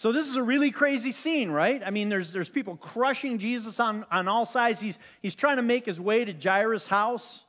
So 0.00 0.12
this 0.12 0.28
is 0.28 0.36
a 0.36 0.42
really 0.42 0.70
crazy 0.70 1.12
scene, 1.12 1.50
right? 1.50 1.82
I 1.84 1.90
mean, 1.90 2.08
there's, 2.08 2.32
there's 2.32 2.48
people 2.48 2.76
crushing 2.76 3.38
Jesus 3.38 3.78
on, 3.80 4.06
on 4.10 4.28
all 4.28 4.46
sides. 4.46 4.80
He's, 4.80 4.98
he's 5.20 5.34
trying 5.34 5.56
to 5.56 5.62
make 5.62 5.84
his 5.84 6.00
way 6.00 6.24
to 6.24 6.32
Jairus' 6.32 6.86
house. 6.86 7.44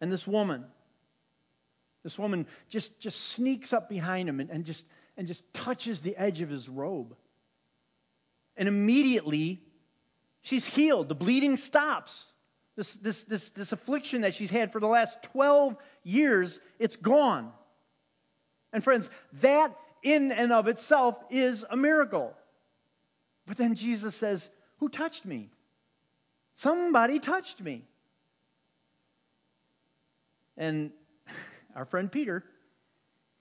And 0.00 0.10
this 0.10 0.26
woman, 0.26 0.64
this 2.02 2.18
woman 2.18 2.46
just, 2.70 2.98
just 2.98 3.20
sneaks 3.20 3.74
up 3.74 3.90
behind 3.90 4.26
him 4.26 4.40
and, 4.40 4.48
and, 4.48 4.64
just, 4.64 4.86
and 5.18 5.26
just 5.26 5.44
touches 5.52 6.00
the 6.00 6.16
edge 6.16 6.40
of 6.40 6.48
his 6.48 6.66
robe. 6.66 7.14
And 8.56 8.66
immediately, 8.66 9.60
she's 10.40 10.64
healed. 10.64 11.10
The 11.10 11.14
bleeding 11.14 11.58
stops. 11.58 12.24
This, 12.76 12.94
this, 12.96 13.22
this, 13.24 13.50
this 13.50 13.72
affliction 13.72 14.22
that 14.22 14.32
she's 14.32 14.50
had 14.50 14.72
for 14.72 14.80
the 14.80 14.86
last 14.86 15.22
12 15.24 15.76
years, 16.04 16.58
it's 16.78 16.96
gone. 16.96 17.52
And 18.72 18.82
friends, 18.82 19.10
that 19.40 19.76
in 20.02 20.32
and 20.32 20.52
of 20.52 20.68
itself 20.68 21.16
is 21.30 21.64
a 21.68 21.76
miracle. 21.76 22.34
But 23.46 23.56
then 23.56 23.74
Jesus 23.74 24.14
says, 24.14 24.48
Who 24.78 24.88
touched 24.88 25.24
me? 25.24 25.50
Somebody 26.56 27.18
touched 27.18 27.60
me. 27.60 27.84
And 30.56 30.90
our 31.74 31.84
friend 31.84 32.10
Peter, 32.10 32.44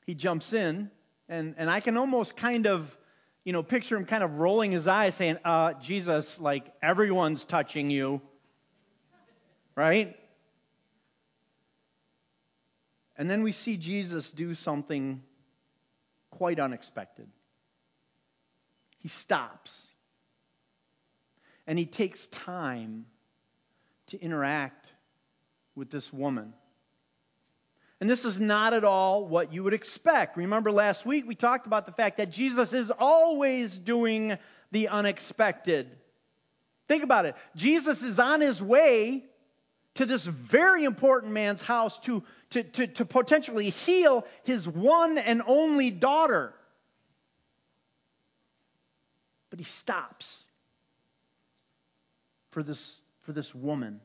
he 0.05 0.15
jumps 0.15 0.53
in, 0.53 0.89
and, 1.27 1.55
and 1.57 1.69
I 1.69 1.79
can 1.79 1.97
almost 1.97 2.35
kind 2.35 2.65
of, 2.65 2.97
you 3.43 3.53
know, 3.53 3.61
picture 3.61 3.95
him 3.95 4.05
kind 4.05 4.23
of 4.23 4.39
rolling 4.39 4.71
his 4.71 4.87
eyes 4.87 5.15
saying, 5.15 5.37
uh, 5.45 5.73
Jesus, 5.73 6.39
like 6.39 6.65
everyone's 6.81 7.45
touching 7.45 7.89
you. 7.89 8.21
Right? 9.75 10.17
And 13.19 13.29
then 13.29 13.43
we 13.43 13.51
see 13.51 13.75
Jesus 13.75 14.31
do 14.31 14.55
something 14.55 15.21
quite 16.31 16.57
unexpected. 16.57 17.27
He 18.99 19.09
stops 19.09 19.77
and 21.67 21.77
he 21.77 21.85
takes 21.85 22.27
time 22.27 23.05
to 24.07 24.21
interact 24.21 24.87
with 25.75 25.91
this 25.91 26.13
woman. 26.13 26.53
And 27.99 28.09
this 28.09 28.23
is 28.23 28.39
not 28.39 28.73
at 28.73 28.85
all 28.85 29.27
what 29.27 29.51
you 29.51 29.65
would 29.65 29.73
expect. 29.73 30.37
Remember 30.37 30.71
last 30.71 31.05
week 31.05 31.27
we 31.27 31.35
talked 31.35 31.67
about 31.67 31.85
the 31.85 31.91
fact 31.91 32.17
that 32.17 32.31
Jesus 32.31 32.71
is 32.71 32.89
always 32.89 33.77
doing 33.77 34.37
the 34.71 34.87
unexpected. 34.87 35.89
Think 36.87 37.03
about 37.03 37.25
it. 37.25 37.35
Jesus 37.53 38.01
is 38.01 38.17
on 38.17 38.39
his 38.39 38.63
way 38.63 39.25
to 39.99 40.05
this 40.05 40.23
very 40.25 40.85
important 40.85 41.33
man's 41.33 41.61
house 41.61 41.99
to, 41.99 42.23
to, 42.51 42.63
to, 42.63 42.87
to 42.87 43.03
potentially 43.03 43.69
heal 43.69 44.25
his 44.43 44.65
one 44.65 45.17
and 45.17 45.41
only 45.45 45.91
daughter. 45.91 46.53
But 49.49 49.59
he 49.59 49.65
stops 49.65 50.41
for 52.51 52.63
this, 52.63 52.95
for 53.23 53.33
this 53.33 53.53
woman. 53.53 53.99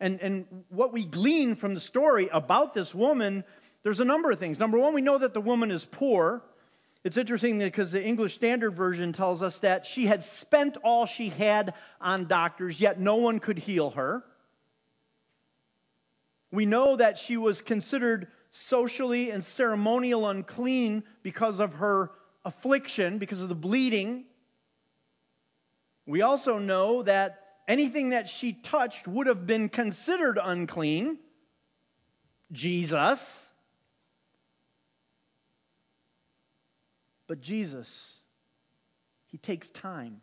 And, 0.00 0.20
and 0.20 0.46
what 0.70 0.92
we 0.92 1.04
glean 1.04 1.54
from 1.54 1.74
the 1.74 1.80
story 1.80 2.28
about 2.32 2.74
this 2.74 2.92
woman, 2.92 3.44
there's 3.84 4.00
a 4.00 4.04
number 4.04 4.32
of 4.32 4.40
things. 4.40 4.58
Number 4.58 4.76
one, 4.76 4.94
we 4.94 5.02
know 5.02 5.18
that 5.18 5.34
the 5.34 5.40
woman 5.40 5.70
is 5.70 5.84
poor. 5.84 6.42
It's 7.04 7.18
interesting 7.18 7.58
because 7.58 7.92
the 7.92 8.02
English 8.02 8.34
Standard 8.34 8.70
Version 8.70 9.12
tells 9.12 9.42
us 9.42 9.58
that 9.58 9.84
she 9.84 10.06
had 10.06 10.22
spent 10.22 10.78
all 10.82 11.04
she 11.04 11.28
had 11.28 11.74
on 12.00 12.26
doctors, 12.26 12.80
yet 12.80 12.98
no 12.98 13.16
one 13.16 13.40
could 13.40 13.58
heal 13.58 13.90
her. 13.90 14.24
We 16.50 16.64
know 16.64 16.96
that 16.96 17.18
she 17.18 17.36
was 17.36 17.60
considered 17.60 18.28
socially 18.52 19.30
and 19.30 19.44
ceremonial 19.44 20.26
unclean 20.26 21.04
because 21.22 21.60
of 21.60 21.74
her 21.74 22.10
affliction, 22.42 23.18
because 23.18 23.42
of 23.42 23.50
the 23.50 23.54
bleeding. 23.54 24.24
We 26.06 26.22
also 26.22 26.58
know 26.58 27.02
that 27.02 27.40
anything 27.68 28.10
that 28.10 28.28
she 28.28 28.54
touched 28.54 29.06
would 29.06 29.26
have 29.26 29.46
been 29.46 29.68
considered 29.68 30.38
unclean. 30.42 31.18
Jesus. 32.52 33.43
But 37.26 37.40
Jesus, 37.40 38.14
he 39.26 39.38
takes 39.38 39.68
time. 39.70 40.20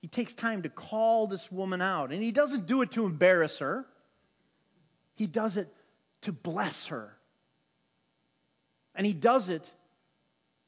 He 0.00 0.08
takes 0.08 0.34
time 0.34 0.62
to 0.62 0.68
call 0.68 1.26
this 1.26 1.50
woman 1.50 1.80
out. 1.80 2.12
And 2.12 2.22
he 2.22 2.32
doesn't 2.32 2.66
do 2.66 2.82
it 2.82 2.92
to 2.92 3.04
embarrass 3.04 3.58
her, 3.58 3.86
he 5.14 5.26
does 5.26 5.56
it 5.56 5.72
to 6.22 6.32
bless 6.32 6.86
her. 6.86 7.14
And 8.94 9.06
he 9.06 9.12
does 9.12 9.48
it 9.48 9.64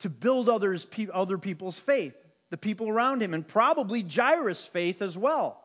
to 0.00 0.08
build 0.08 0.48
others, 0.48 0.86
other 1.12 1.36
people's 1.36 1.78
faith, 1.78 2.14
the 2.50 2.56
people 2.56 2.88
around 2.88 3.22
him, 3.22 3.34
and 3.34 3.46
probably 3.46 4.02
Jairus' 4.02 4.64
faith 4.64 5.02
as 5.02 5.16
well. 5.16 5.62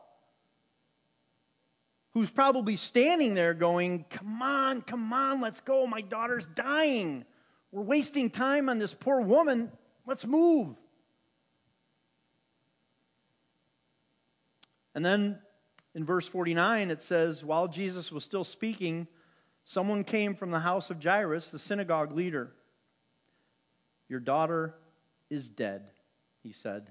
Who's 2.12 2.30
probably 2.30 2.76
standing 2.76 3.34
there 3.34 3.54
going, 3.54 4.04
Come 4.10 4.42
on, 4.42 4.82
come 4.82 5.12
on, 5.12 5.40
let's 5.40 5.60
go. 5.60 5.86
My 5.86 6.00
daughter's 6.00 6.46
dying. 6.46 7.24
We're 7.72 7.82
wasting 7.82 8.30
time 8.30 8.68
on 8.68 8.78
this 8.78 8.94
poor 8.94 9.20
woman. 9.20 9.70
Let's 10.06 10.26
move. 10.26 10.76
And 14.94 15.04
then 15.04 15.38
in 15.94 16.04
verse 16.04 16.26
49, 16.26 16.90
it 16.90 17.02
says, 17.02 17.44
While 17.44 17.68
Jesus 17.68 18.10
was 18.10 18.24
still 18.24 18.44
speaking, 18.44 19.06
someone 19.64 20.04
came 20.04 20.34
from 20.34 20.50
the 20.50 20.58
house 20.58 20.90
of 20.90 21.02
Jairus, 21.02 21.50
the 21.50 21.58
synagogue 21.58 22.12
leader. 22.12 22.52
Your 24.08 24.20
daughter 24.20 24.74
is 25.28 25.48
dead, 25.48 25.90
he 26.42 26.52
said. 26.52 26.90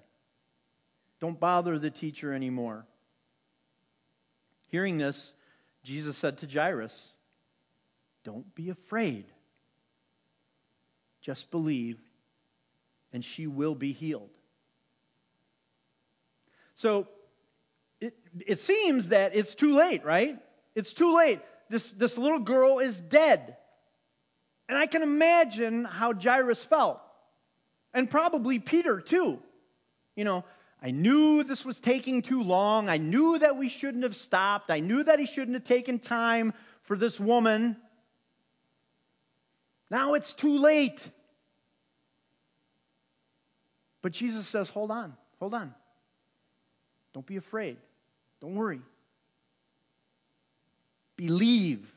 Don't 1.19 1.39
bother 1.39 1.79
the 1.79 1.89
teacher 1.89 2.33
anymore. 2.33 2.85
Hearing 4.67 4.97
this, 4.97 5.33
Jesus 5.83 6.17
said 6.17 6.39
to 6.39 6.47
Jairus, 6.47 7.13
Don't 8.23 8.53
be 8.53 8.69
afraid. 8.69 9.25
Just 11.25 11.49
believe, 11.49 11.97
and 13.11 13.25
she 13.25 13.47
will 13.47 13.73
be 13.73 13.93
healed. 13.93 14.29
So 16.75 17.07
it, 17.99 18.13
it 18.45 18.59
seems 18.59 19.09
that 19.09 19.35
it's 19.35 19.55
too 19.55 19.75
late, 19.75 20.05
right? 20.05 20.37
It's 20.75 20.93
too 20.93 21.17
late. 21.17 21.39
This, 21.67 21.93
this 21.93 22.19
little 22.19 22.41
girl 22.41 22.77
is 22.77 22.99
dead. 22.99 23.57
And 24.69 24.77
I 24.77 24.85
can 24.85 25.01
imagine 25.01 25.83
how 25.83 26.13
Jairus 26.13 26.63
felt. 26.63 27.01
And 27.91 28.07
probably 28.07 28.59
Peter, 28.59 29.01
too. 29.01 29.39
You 30.15 30.25
know, 30.25 30.43
I 30.79 30.91
knew 30.91 31.43
this 31.43 31.65
was 31.65 31.79
taking 31.79 32.21
too 32.21 32.43
long. 32.43 32.87
I 32.87 32.97
knew 32.97 33.39
that 33.39 33.57
we 33.57 33.69
shouldn't 33.69 34.03
have 34.03 34.15
stopped. 34.15 34.69
I 34.69 34.79
knew 34.79 35.03
that 35.03 35.17
he 35.17 35.25
shouldn't 35.25 35.55
have 35.55 35.63
taken 35.63 35.97
time 35.97 36.53
for 36.83 36.95
this 36.95 37.19
woman. 37.19 37.77
Now 39.89 40.13
it's 40.15 40.33
too 40.33 40.57
late. 40.57 41.09
But 44.01 44.11
Jesus 44.11 44.47
says, 44.47 44.69
hold 44.69 44.91
on, 44.91 45.15
hold 45.39 45.53
on. 45.53 45.73
Don't 47.13 47.25
be 47.25 47.37
afraid. 47.37 47.77
Don't 48.41 48.55
worry. 48.55 48.81
Believe, 51.15 51.91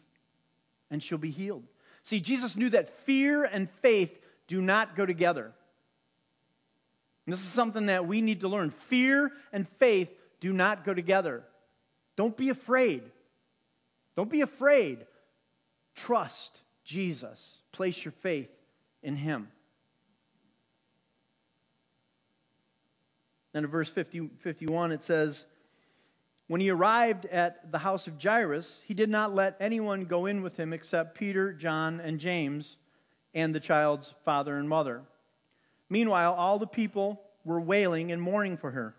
and 0.90 1.02
she'll 1.02 1.18
be 1.18 1.30
healed. 1.30 1.64
See, 2.04 2.20
Jesus 2.20 2.56
knew 2.56 2.70
that 2.70 3.00
fear 3.00 3.44
and 3.44 3.68
faith 3.82 4.16
do 4.46 4.62
not 4.62 4.96
go 4.96 5.04
together. 5.04 5.52
And 7.26 7.32
this 7.34 7.40
is 7.40 7.48
something 7.48 7.86
that 7.86 8.06
we 8.06 8.22
need 8.22 8.40
to 8.40 8.48
learn. 8.48 8.70
Fear 8.70 9.30
and 9.52 9.68
faith 9.78 10.08
do 10.40 10.52
not 10.52 10.86
go 10.86 10.94
together. 10.94 11.44
Don't 12.16 12.36
be 12.36 12.48
afraid. 12.48 13.02
Don't 14.16 14.30
be 14.30 14.40
afraid. 14.40 15.04
Trust 15.94 16.56
Jesus. 16.84 17.57
Place 17.72 18.04
your 18.04 18.12
faith 18.12 18.50
in 19.02 19.16
Him. 19.16 19.48
Then 23.52 23.64
in 23.64 23.70
verse 23.70 23.88
50, 23.88 24.30
51, 24.40 24.92
it 24.92 25.04
says, 25.04 25.44
When 26.48 26.60
he 26.60 26.70
arrived 26.70 27.26
at 27.26 27.72
the 27.72 27.78
house 27.78 28.06
of 28.06 28.22
Jairus, 28.22 28.80
he 28.86 28.94
did 28.94 29.08
not 29.08 29.34
let 29.34 29.56
anyone 29.58 30.04
go 30.04 30.26
in 30.26 30.42
with 30.42 30.56
him 30.56 30.72
except 30.72 31.18
Peter, 31.18 31.52
John, 31.52 32.00
and 32.00 32.20
James, 32.20 32.76
and 33.34 33.54
the 33.54 33.60
child's 33.60 34.14
father 34.24 34.56
and 34.56 34.68
mother. 34.68 35.02
Meanwhile, 35.88 36.34
all 36.34 36.58
the 36.58 36.66
people 36.66 37.20
were 37.44 37.60
wailing 37.60 38.12
and 38.12 38.20
mourning 38.20 38.58
for 38.58 38.70
her. 38.70 38.94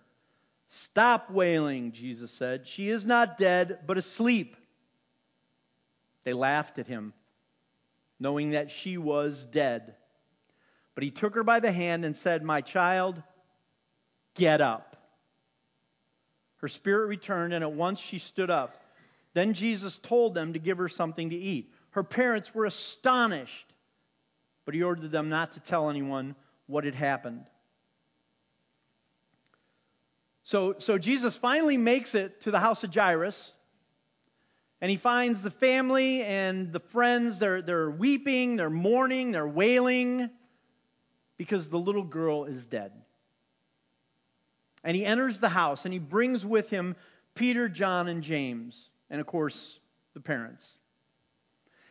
Stop 0.68 1.32
wailing, 1.32 1.92
Jesus 1.92 2.32
said. 2.32 2.68
She 2.68 2.90
is 2.90 3.06
not 3.06 3.38
dead, 3.38 3.80
but 3.88 3.98
asleep. 3.98 4.56
They 6.24 6.34
laughed 6.34 6.80
at 6.80 6.88
him, 6.88 7.14
knowing 8.20 8.52
that 8.52 8.72
she 8.72 8.98
was 8.98 9.46
dead. 9.46 9.96
But 10.96 11.04
he 11.04 11.12
took 11.12 11.36
her 11.36 11.44
by 11.44 11.60
the 11.60 11.72
hand 11.72 12.04
and 12.06 12.16
said, 12.16 12.44
My 12.44 12.62
child, 12.62 13.22
Get 14.40 14.62
up. 14.62 14.96
Her 16.58 16.70
spirit 16.70 17.08
returned, 17.08 17.54
and 17.54 17.62
at 17.62 17.74
once 17.74 18.00
she 18.00 18.20
stood 18.20 18.50
up. 18.50 18.82
Then 19.34 19.54
Jesus 19.54 19.98
told 19.98 20.34
them 20.34 20.54
to 20.54 20.60
give 20.60 20.78
her 20.78 20.88
something 20.88 21.30
to 21.30 21.36
eat. 21.36 21.74
Her 21.92 22.04
parents 22.04 22.56
were 22.56 22.66
astonished, 22.66 23.74
but 24.64 24.74
he 24.74 24.84
ordered 24.84 25.12
them 25.12 25.28
not 25.28 25.54
to 25.54 25.60
tell 25.60 25.90
anyone 25.90 26.36
what 26.68 26.86
had 26.86 26.96
happened. 26.96 27.46
So, 30.44 30.76
so 30.80 30.98
Jesus 30.98 31.36
finally 31.36 31.78
makes 31.78 32.16
it 32.16 32.42
to 32.42 32.52
the 32.52 32.60
house 32.60 32.84
of 32.84 32.94
Jairus, 32.94 33.54
and 34.82 34.90
he 34.90 34.98
finds 34.98 35.42
the 35.42 35.52
family 35.52 36.24
and 36.24 36.72
the 36.72 36.80
friends. 36.80 37.40
They're, 37.40 37.62
they're 37.62 37.90
weeping, 37.90 38.56
they're 38.56 38.70
mourning, 38.70 39.32
they're 39.32 39.48
wailing 39.48 40.30
because 41.38 41.70
the 41.70 41.80
little 41.80 42.04
girl 42.04 42.46
is 42.46 42.66
dead. 42.66 42.92
And 44.84 44.96
he 44.96 45.06
enters 45.06 45.40
the 45.40 45.50
house 45.50 45.86
and 45.86 45.94
he 45.94 46.00
brings 46.00 46.46
with 46.46 46.70
him 46.70 46.96
Peter, 47.36 47.70
John, 47.70 48.08
and 48.08 48.24
James, 48.24 48.90
and 49.10 49.22
of 49.22 49.28
course, 49.28 49.80
the 50.14 50.20
parents. 50.20 50.68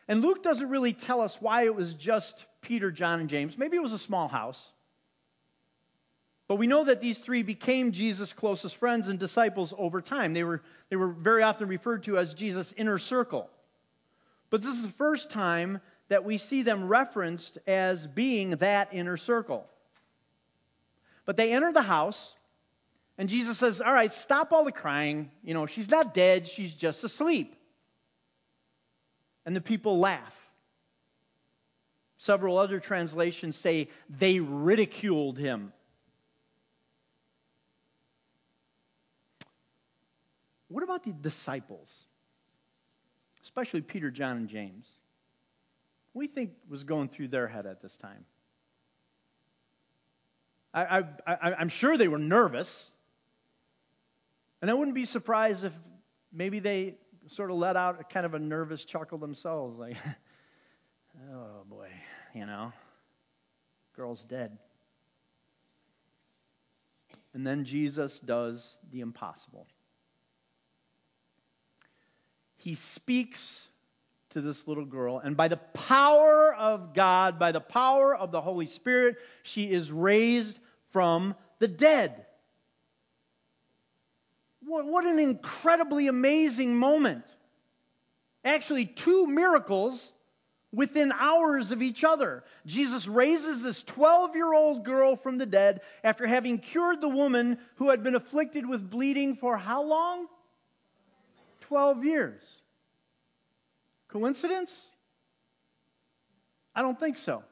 And 0.07 0.23
Luke 0.23 0.43
doesn't 0.43 0.69
really 0.69 0.95
tell 0.95 1.21
us 1.21 1.41
why 1.41 1.65
it 1.65 1.75
was 1.75 1.95
just 1.95 2.47
Peter, 2.63 2.91
John, 2.91 3.21
and 3.21 3.29
James. 3.29 3.59
Maybe 3.59 3.77
it 3.77 3.83
was 3.83 3.93
a 3.93 3.99
small 3.99 4.29
house. 4.29 4.73
But 6.49 6.57
we 6.57 6.67
know 6.67 6.85
that 6.85 7.03
these 7.03 7.19
three 7.19 7.43
became 7.43 7.93
Jesus' 7.93 8.33
closest 8.33 8.77
friends 8.77 9.09
and 9.09 9.19
disciples 9.19 9.75
over 9.77 10.01
time. 10.01 10.33
They 10.33 10.45
were, 10.45 10.63
they 10.89 10.97
were 10.97 11.09
very 11.09 11.43
often 11.43 11.69
referred 11.69 12.05
to 12.05 12.17
as 12.17 12.33
Jesus' 12.33 12.73
inner 12.77 12.99
circle. 12.99 13.51
But 14.49 14.63
this 14.63 14.75
is 14.75 14.83
the 14.83 14.89
first 14.89 15.31
time 15.31 15.81
that 16.09 16.25
we 16.25 16.39
see 16.39 16.63
them 16.63 16.89
referenced 16.89 17.59
as 17.67 18.07
being 18.07 18.51
that 18.53 18.89
inner 18.93 19.19
circle. 19.19 19.67
But 21.27 21.37
they 21.37 21.53
enter 21.53 21.71
the 21.71 21.83
house, 21.83 22.33
and 23.19 23.29
Jesus 23.29 23.59
says, 23.59 23.83
All 23.83 23.93
right, 23.93 24.13
stop 24.15 24.51
all 24.51 24.65
the 24.65 24.73
crying. 24.73 25.31
You 25.45 25.53
know, 25.53 25.67
she's 25.67 25.91
not 25.91 26.15
dead, 26.15 26.47
she's 26.47 26.73
just 26.73 27.05
asleep. 27.05 27.55
And 29.45 29.55
the 29.55 29.61
people 29.61 29.99
laugh. 29.99 30.35
Several 32.17 32.57
other 32.57 32.81
translations 32.81 33.55
say 33.55 33.91
they 34.09 34.41
ridiculed 34.41 35.37
him. 35.37 35.75
What 40.69 40.85
about 40.85 41.05
the 41.05 41.13
disciples? 41.13 42.05
Especially 43.43 43.81
Peter, 43.81 44.11
John, 44.11 44.37
and 44.37 44.49
James. 44.49 44.87
What 46.13 46.23
do 46.23 46.29
you 46.29 46.35
think 46.35 46.51
was 46.69 46.85
going 46.85 47.09
through 47.09 47.29
their 47.29 47.49
head 47.49 47.67
at 47.67 47.81
this 47.81 47.97
time? 47.97 48.25
I, 50.75 51.05
am 51.27 51.69
sure 51.69 51.97
they 51.97 52.09
were 52.09 52.19
nervous. 52.19 52.89
And 54.61 54.71
I 54.71 54.75
wouldn't 54.75 54.95
be 54.95 55.05
surprised 55.05 55.65
if 55.65 55.73
maybe 56.33 56.61
they 56.61 56.95
sort 57.27 57.51
of 57.51 57.57
let 57.57 57.77
out 57.77 58.01
a 58.01 58.05
kind 58.05 58.27
of 58.27 58.35
a 58.35 58.39
nervous 58.39 58.85
chuckle 58.85 59.19
themselves, 59.19 59.79
like, 59.79 59.97
oh 61.33 61.65
boy, 61.69 61.89
you 62.35 62.47
know, 62.47 62.73
girl's 63.97 64.25
dead. 64.25 64.57
And 67.35 67.47
then 67.47 67.65
Jesus 67.65 68.19
does 68.21 68.77
the 68.91 69.01
impossible. 69.01 69.67
He 72.59 72.75
speaks 72.75 73.69
to 74.31 74.41
this 74.41 74.69
little 74.69 74.85
girl, 74.85 75.19
and 75.19 75.37
by 75.37 75.49
the 75.49 75.57
power 75.57 76.55
of 76.55 76.93
God, 76.93 77.39
by 77.39 77.53
the 77.53 77.61
power 77.61 78.15
of 78.15 78.31
the 78.31 78.41
Holy 78.41 78.67
Spirit, 78.67 79.17
she 79.43 79.71
is 79.71 79.91
raised 79.91 80.59
from 80.91 81.35
the 81.61 81.69
dead. 81.69 82.27
What, 84.67 84.87
what 84.87 85.07
an 85.07 85.19
incredibly 85.19 86.09
amazing 86.09 86.77
moment. 86.77 87.25
Actually, 88.45 88.87
two 88.87 89.27
miracles 89.27 90.13
within 90.73 91.13
hours 91.13 91.71
of 91.71 91.83
each 91.83 92.05
other. 92.05 92.45
Jesus 92.67 93.07
raises 93.07 93.63
this 93.63 93.83
12 93.83 94.37
year 94.37 94.53
old 94.53 94.85
girl 94.85 95.17
from 95.17 95.39
the 95.39 95.47
dead 95.47 95.81
after 96.05 96.27
having 96.27 96.59
cured 96.59 97.01
the 97.01 97.09
woman 97.09 97.59
who 97.77 97.89
had 97.91 98.03
been 98.03 98.15
afflicted 98.15 98.67
with 98.67 98.91
bleeding 98.91 99.37
for 99.37 99.57
how 99.57 99.83
long? 99.83 100.29
12 101.69 102.05
years. 102.05 102.43
Coincidence? 104.09 104.87
I 106.75 106.83
don't 106.83 106.99
think 106.99 107.19
so. 107.19 107.43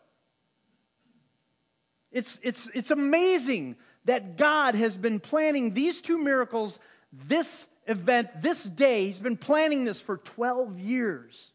It's, 2.13 2.39
it's, 2.43 2.69
it's 2.75 2.91
amazing 2.91 3.77
that 4.07 4.37
God 4.37 4.75
has 4.75 4.97
been 4.97 5.21
planning 5.21 5.75
these 5.75 6.01
two 6.01 6.17
miracles, 6.17 6.79
this 7.13 7.67
event, 7.87 8.41
this 8.41 8.65
day. 8.65 9.07
He's 9.07 9.19
been 9.19 9.37
planning 9.37 9.85
this 9.85 10.01
for 10.01 10.17
12 10.17 10.79
years. 10.79 11.51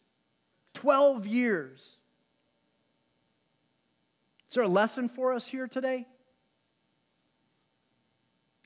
12 0.75 1.25
years. 1.25 1.79
Is 4.49 4.55
there 4.55 4.63
a 4.63 4.67
lesson 4.67 5.09
for 5.09 5.33
us 5.33 5.47
here 5.47 5.67
today? 5.67 6.05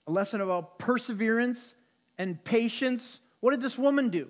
A 0.08 0.12
lesson 0.12 0.41
about 0.41 0.79
perseverance 0.79 1.73
and 2.17 2.43
patience. 2.43 3.19
What 3.45 3.51
did 3.51 3.62
this 3.62 3.77
woman 3.77 4.10
do? 4.10 4.29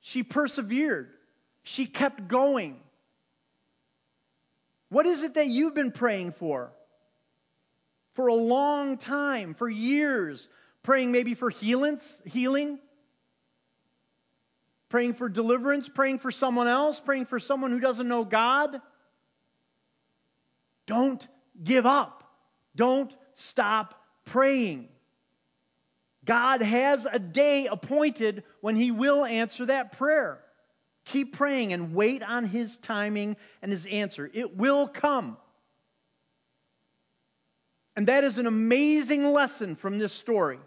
She 0.00 0.24
persevered, 0.24 1.10
she 1.62 1.86
kept 1.86 2.26
going. 2.26 2.80
What 4.88 5.06
is 5.06 5.22
it 5.22 5.34
that 5.34 5.46
you've 5.46 5.76
been 5.76 5.92
praying 5.92 6.32
for? 6.32 6.72
For 8.14 8.26
a 8.26 8.34
long 8.34 8.98
time, 8.98 9.54
for 9.54 9.70
years, 9.70 10.48
praying 10.82 11.12
maybe 11.12 11.34
for 11.34 11.50
healings, 11.50 12.18
healing, 12.24 12.80
praying 14.88 15.14
for 15.14 15.28
deliverance, 15.28 15.88
praying 15.88 16.18
for 16.18 16.32
someone 16.32 16.66
else, 16.66 16.98
praying 16.98 17.26
for 17.26 17.38
someone 17.38 17.70
who 17.70 17.78
doesn't 17.78 18.08
know 18.08 18.24
God. 18.24 18.80
Don't 20.86 21.24
give 21.62 21.86
up. 21.86 22.24
Don't 22.74 23.14
stop 23.36 23.94
praying. 24.24 24.88
God 26.24 26.62
has 26.62 27.06
a 27.10 27.18
day 27.18 27.66
appointed 27.66 28.44
when 28.60 28.76
He 28.76 28.90
will 28.90 29.24
answer 29.24 29.66
that 29.66 29.92
prayer. 29.92 30.40
Keep 31.04 31.36
praying 31.36 31.72
and 31.72 31.94
wait 31.94 32.22
on 32.22 32.44
His 32.44 32.76
timing 32.78 33.36
and 33.62 33.70
His 33.70 33.86
answer. 33.86 34.30
It 34.32 34.56
will 34.56 34.88
come. 34.88 35.36
And 37.96 38.08
that 38.08 38.24
is 38.24 38.38
an 38.38 38.46
amazing 38.46 39.24
lesson 39.24 39.76
from 39.76 39.98
this 39.98 40.12
story. 40.12 40.58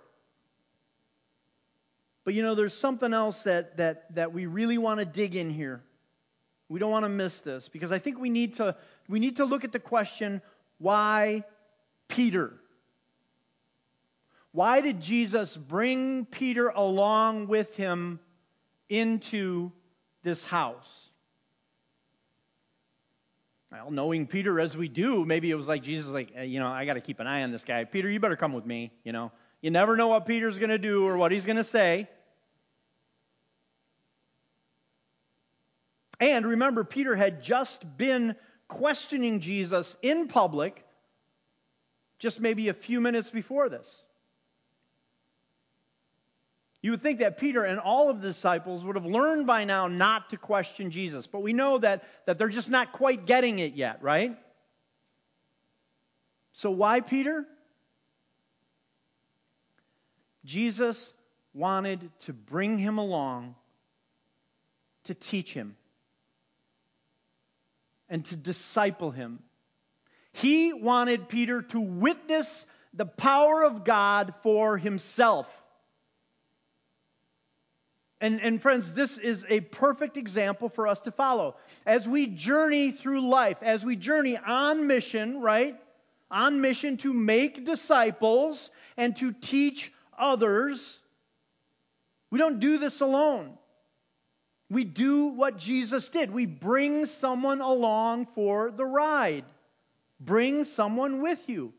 But 2.24 2.34
you 2.34 2.44
know, 2.44 2.56
there's 2.56 2.74
something 2.74 3.14
else 3.14 3.44
that, 3.44 3.78
that, 3.78 4.14
that 4.16 4.34
we 4.34 4.46
really 4.46 4.78
want 4.78 5.00
to 5.00 5.06
dig 5.06 5.36
in 5.36 5.50
here. 5.50 5.82
We 6.70 6.80
don't 6.80 6.92
want 6.92 7.06
to 7.06 7.10
miss 7.10 7.40
this 7.40 7.70
because 7.70 7.92
I 7.92 8.00
think 8.00 8.20
we 8.20 8.30
need 8.30 8.56
to, 8.56 8.76
we 9.08 9.20
need 9.20 9.38
to 9.38 9.46
look 9.46 9.64
at 9.64 9.72
the 9.72 9.80
question 9.80 10.42
why 10.78 11.44
Peter? 12.08 12.54
Why 14.58 14.82
did 14.82 15.02
Jesus 15.02 15.56
bring 15.56 16.26
Peter 16.26 16.70
along 16.70 17.46
with 17.48 17.76
him 17.76 18.20
into 18.90 19.72
this 20.24 20.44
house? 20.44 21.10
Well, 23.72 23.92
knowing 23.92 24.26
Peter 24.26 24.60
as 24.60 24.76
we 24.76 24.88
do, 24.88 25.26
maybe 25.26 25.52
it 25.52 25.54
was 25.54 25.68
like 25.68 25.84
Jesus, 25.84 26.08
like, 26.08 26.32
you 26.42 26.60
know, 26.60 26.70
I 26.70 26.86
got 26.86 26.96
to 26.96 27.02
keep 27.02 27.20
an 27.20 27.28
eye 27.28 27.44
on 27.44 27.52
this 27.52 27.66
guy. 27.66 27.84
Peter, 27.84 28.10
you 28.10 28.20
better 28.20 28.36
come 28.36 28.52
with 28.52 28.66
me. 28.66 28.92
You 29.04 29.12
know, 29.12 29.32
you 29.62 29.70
never 29.70 29.96
know 29.96 30.08
what 30.08 30.26
Peter's 30.26 30.58
going 30.58 30.72
to 30.72 30.80
do 30.80 31.06
or 31.06 31.18
what 31.18 31.32
he's 31.32 31.46
going 31.46 31.58
to 31.58 31.64
say. 31.64 32.10
And 36.20 36.48
remember, 36.48 36.84
Peter 36.84 37.16
had 37.16 37.44
just 37.44 37.86
been 37.96 38.36
questioning 38.68 39.40
Jesus 39.40 39.96
in 40.02 40.28
public 40.28 40.84
just 42.18 42.40
maybe 42.40 42.70
a 42.70 42.74
few 42.74 43.00
minutes 43.02 43.30
before 43.30 43.70
this. 43.70 44.04
You 46.88 46.92
would 46.92 47.02
think 47.02 47.20
that 47.20 47.36
Peter 47.36 47.66
and 47.66 47.82
all 47.82 48.10
of 48.10 48.22
the 48.22 48.30
disciples 48.30 48.82
would 48.86 48.96
have 48.96 49.06
learned 49.06 49.46
by 49.46 49.66
now 49.66 49.90
not 49.90 50.30
to 50.30 50.38
question 50.38 50.90
Jesus, 50.90 51.28
but 51.28 51.42
we 51.42 51.52
know 51.52 51.80
that, 51.80 52.06
that 52.26 52.38
they're 52.38 52.48
just 52.48 52.70
not 52.70 52.94
quite 52.94 53.26
getting 53.26 53.60
it 53.60 53.74
yet, 53.74 54.02
right? 54.02 54.38
So, 56.54 56.72
why 56.72 57.02
Peter? 57.02 57.46
Jesus 60.46 61.12
wanted 61.54 62.10
to 62.20 62.32
bring 62.32 62.78
him 62.78 63.00
along 63.00 63.56
to 65.04 65.14
teach 65.14 65.54
him 65.54 65.76
and 68.08 68.24
to 68.28 68.38
disciple 68.38 69.12
him. 69.12 69.40
He 70.32 70.72
wanted 70.72 71.28
Peter 71.28 71.64
to 71.64 71.82
witness 71.82 72.66
the 72.94 73.06
power 73.06 73.66
of 73.66 73.84
God 73.84 74.36
for 74.42 74.78
himself. 74.78 75.50
And, 78.20 78.42
and 78.42 78.62
friends, 78.62 78.94
this 78.94 79.18
is 79.18 79.46
a 79.48 79.62
perfect 79.62 80.18
example 80.18 80.70
for 80.70 80.88
us 80.88 81.02
to 81.02 81.12
follow. 81.12 81.56
As 81.86 82.08
we 82.08 82.28
journey 82.28 82.92
through 82.92 83.30
life, 83.30 83.62
as 83.62 83.86
we 83.86 83.96
journey 83.96 84.38
on 84.38 84.88
mission, 84.88 85.40
right? 85.40 85.76
On 86.32 86.60
mission 86.60 86.98
to 86.98 87.14
make 87.14 87.64
disciples 87.64 88.72
and 88.98 89.16
to 89.18 89.34
teach 89.34 89.94
others, 90.18 91.00
we 92.32 92.40
don't 92.40 92.60
do 92.60 92.80
this 92.80 93.02
alone. 93.02 93.58
We 94.70 94.84
do 94.84 95.28
what 95.28 95.58
Jesus 95.58 96.10
did. 96.10 96.32
We 96.32 96.46
bring 96.46 97.06
someone 97.06 97.62
along 97.62 98.28
for 98.34 98.72
the 98.72 98.84
ride. 98.84 99.46
Bring 100.20 100.64
someone 100.64 101.22
with 101.22 101.48
you. 101.48 101.72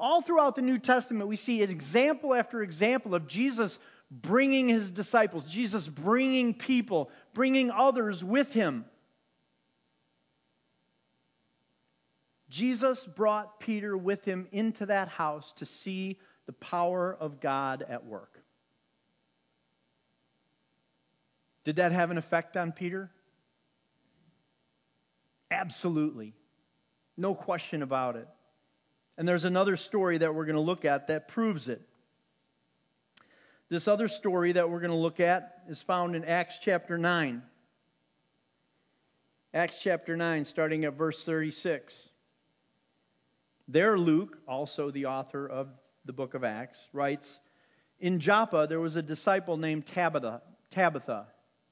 All 0.00 0.22
throughout 0.22 0.56
the 0.56 0.62
New 0.62 0.78
Testament, 0.78 1.28
we 1.28 1.36
see 1.36 1.62
example 1.62 2.34
after 2.34 2.62
example 2.62 3.14
of 3.14 3.28
Jesus 3.28 3.78
bringing 4.12 4.68
his 4.68 4.90
disciples, 4.90 5.44
Jesus 5.46 5.88
bringing 5.88 6.52
people, 6.52 7.10
bringing 7.32 7.70
others 7.70 8.22
with 8.22 8.52
him. 8.52 8.84
Jesus 12.50 13.06
brought 13.06 13.58
Peter 13.58 13.96
with 13.96 14.24
him 14.26 14.46
into 14.52 14.84
that 14.86 15.08
house 15.08 15.54
to 15.54 15.64
see 15.64 16.18
the 16.44 16.52
power 16.52 17.16
of 17.18 17.40
God 17.40 17.82
at 17.88 18.04
work. 18.04 18.38
Did 21.64 21.76
that 21.76 21.92
have 21.92 22.10
an 22.10 22.18
effect 22.18 22.58
on 22.58 22.72
Peter? 22.72 23.10
Absolutely. 25.50 26.34
No 27.16 27.34
question 27.34 27.82
about 27.82 28.16
it. 28.16 28.28
And 29.16 29.26
there's 29.26 29.44
another 29.44 29.78
story 29.78 30.18
that 30.18 30.34
we're 30.34 30.44
going 30.44 30.56
to 30.56 30.60
look 30.60 30.84
at 30.84 31.06
that 31.06 31.28
proves 31.28 31.68
it. 31.68 31.80
This 33.72 33.88
other 33.88 34.08
story 34.08 34.52
that 34.52 34.68
we're 34.68 34.80
going 34.80 34.90
to 34.90 34.96
look 34.98 35.18
at 35.18 35.62
is 35.66 35.80
found 35.80 36.14
in 36.14 36.26
Acts 36.26 36.58
chapter 36.60 36.98
9. 36.98 37.40
Acts 39.54 39.80
chapter 39.80 40.14
9, 40.14 40.44
starting 40.44 40.84
at 40.84 40.92
verse 40.92 41.24
36. 41.24 42.10
There, 43.68 43.98
Luke, 43.98 44.36
also 44.46 44.90
the 44.90 45.06
author 45.06 45.46
of 45.46 45.68
the 46.04 46.12
book 46.12 46.34
of 46.34 46.44
Acts, 46.44 46.86
writes 46.92 47.40
In 47.98 48.20
Joppa, 48.20 48.66
there 48.68 48.78
was 48.78 48.96
a 48.96 49.00
disciple 49.00 49.56
named 49.56 49.86
Tabitha. 49.86 50.42
Tabitha 50.68 51.28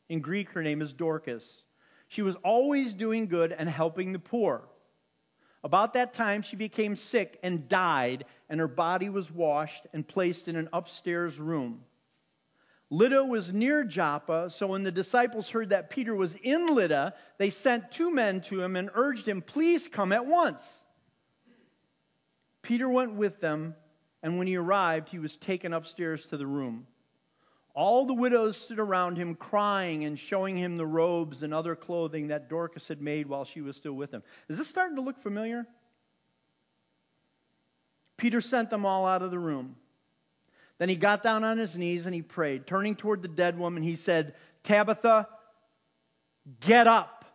in 0.09 0.21
Greek, 0.21 0.53
her 0.53 0.63
name 0.63 0.81
is 0.81 0.95
Dorcas. 0.95 1.65
She 2.09 2.23
was 2.23 2.35
always 2.37 2.95
doing 2.95 3.27
good 3.27 3.53
and 3.53 3.69
helping 3.69 4.15
the 4.15 4.19
poor. 4.19 4.71
About 5.63 5.93
that 5.93 6.15
time, 6.15 6.41
she 6.41 6.57
became 6.57 6.97
sick 6.97 7.39
and 7.43 7.69
died, 7.69 8.25
and 8.49 8.59
her 8.59 8.69
body 8.69 9.11
was 9.11 9.31
washed 9.31 9.87
and 9.93 10.09
placed 10.09 10.49
in 10.49 10.57
an 10.57 10.71
upstairs 10.73 11.39
room. 11.39 11.85
Lydda 12.91 13.25
was 13.25 13.53
near 13.53 13.85
Joppa, 13.85 14.51
so 14.51 14.67
when 14.67 14.83
the 14.83 14.91
disciples 14.91 15.49
heard 15.49 15.71
that 15.71 15.91
Peter 15.91 16.15
was 16.15 16.35
in 16.43 16.67
Lydda, 16.67 17.15
they 17.39 17.51
sent 17.51 17.93
two 17.93 18.11
men 18.11 18.41
to 18.43 18.61
him 18.61 18.75
and 18.75 18.91
urged 18.95 19.29
him, 19.29 19.43
Please 19.43 19.87
come 19.87 20.13
at 20.13 20.27
once. 20.27 20.83
Peter 22.63 22.89
went 22.89 23.15
with 23.15 23.41
them, 23.41 23.77
and 24.25 24.39
when 24.39 24.49
he 24.49 24.57
arrived, 24.57 25.09
he 25.09 25.21
was 25.21 25.37
taken 25.37 25.73
upstairs 25.73 26.27
to 26.27 26.37
the 26.37 26.47
room. 26.47 26.87
All 27.75 28.07
the 28.07 28.15
widows 28.15 28.57
stood 28.57 28.81
around 28.81 29.17
him, 29.17 29.37
crying 29.37 30.05
and 30.05 30.19
showing 30.19 30.57
him 30.57 30.77
the 30.77 30.87
robes 30.87 31.45
and 31.45 31.55
other 31.55 31.77
clothing 31.77 32.29
that 32.29 32.49
Dorcas 32.51 32.89
had 32.89 33.01
made 33.01 33.29
while 33.29 33.45
she 33.45 33.61
was 33.61 33.77
still 33.77 33.93
with 33.93 34.11
him. 34.11 34.25
Is 34.49 34.59
this 34.59 34.69
starting 34.69 34.97
to 34.97 35.03
look 35.03 35.23
familiar? 35.23 35.65
Peter 38.17 38.41
sent 38.41 38.69
them 38.69 38.85
all 38.85 39.07
out 39.07 39.23
of 39.23 39.31
the 39.31 39.39
room. 39.39 39.77
Then 40.81 40.89
he 40.89 40.97
got 40.97 41.23
down 41.23 41.45
on 41.45 41.59
his 41.59 41.77
knees 41.77 42.07
and 42.07 42.15
he 42.15 42.23
prayed. 42.23 42.67
Turning 42.67 42.97
toward 42.97 43.21
the 43.21 43.29
dead 43.29 43.59
woman, 43.59 43.83
he 43.83 43.97
said, 43.97 44.35
Tabitha, 44.63 45.29
get 46.61 46.87
up. 46.87 47.27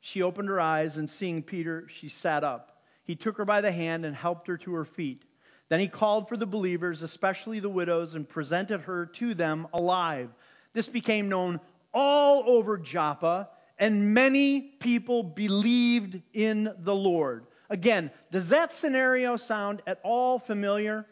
She 0.00 0.22
opened 0.22 0.48
her 0.48 0.60
eyes, 0.60 0.96
and 0.96 1.08
seeing 1.08 1.42
Peter, 1.42 1.86
she 1.88 2.08
sat 2.08 2.42
up. 2.42 2.82
He 3.04 3.14
took 3.14 3.36
her 3.36 3.44
by 3.44 3.60
the 3.60 3.70
hand 3.70 4.04
and 4.04 4.16
helped 4.16 4.48
her 4.48 4.56
to 4.56 4.74
her 4.74 4.84
feet. 4.84 5.22
Then 5.68 5.78
he 5.78 5.86
called 5.86 6.28
for 6.28 6.36
the 6.36 6.46
believers, 6.46 7.02
especially 7.02 7.60
the 7.60 7.68
widows, 7.68 8.16
and 8.16 8.28
presented 8.28 8.80
her 8.80 9.06
to 9.06 9.34
them 9.34 9.68
alive. 9.72 10.30
This 10.72 10.88
became 10.88 11.28
known 11.28 11.60
all 11.94 12.42
over 12.46 12.76
Joppa, 12.76 13.50
and 13.78 14.14
many 14.14 14.60
people 14.60 15.22
believed 15.22 16.22
in 16.32 16.74
the 16.78 16.94
Lord. 16.94 17.46
Again, 17.70 18.10
does 18.30 18.48
that 18.48 18.72
scenario 18.72 19.36
sound 19.36 19.82
at 19.86 20.00
all 20.02 20.38
familiar? 20.38 21.06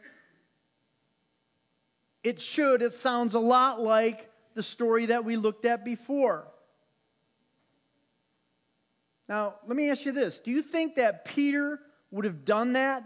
It 2.23 2.40
should. 2.40 2.83
It 2.83 2.95
sounds 2.95 3.35
a 3.35 3.38
lot 3.38 3.81
like 3.81 4.31
the 4.55 4.62
story 4.62 5.07
that 5.07 5.25
we 5.25 5.37
looked 5.37 5.64
at 5.64 5.85
before. 5.85 6.47
Now, 9.29 9.57
let 9.66 9.77
me 9.77 9.90
ask 9.90 10.05
you 10.07 10.12
this 10.12 10.38
Do 10.38 10.51
you 10.51 10.62
think 10.62 10.97
that 10.97 11.25
Peter 11.25 11.79
would 12.11 12.25
have 12.25 12.45
done 12.45 12.73
that? 12.73 13.05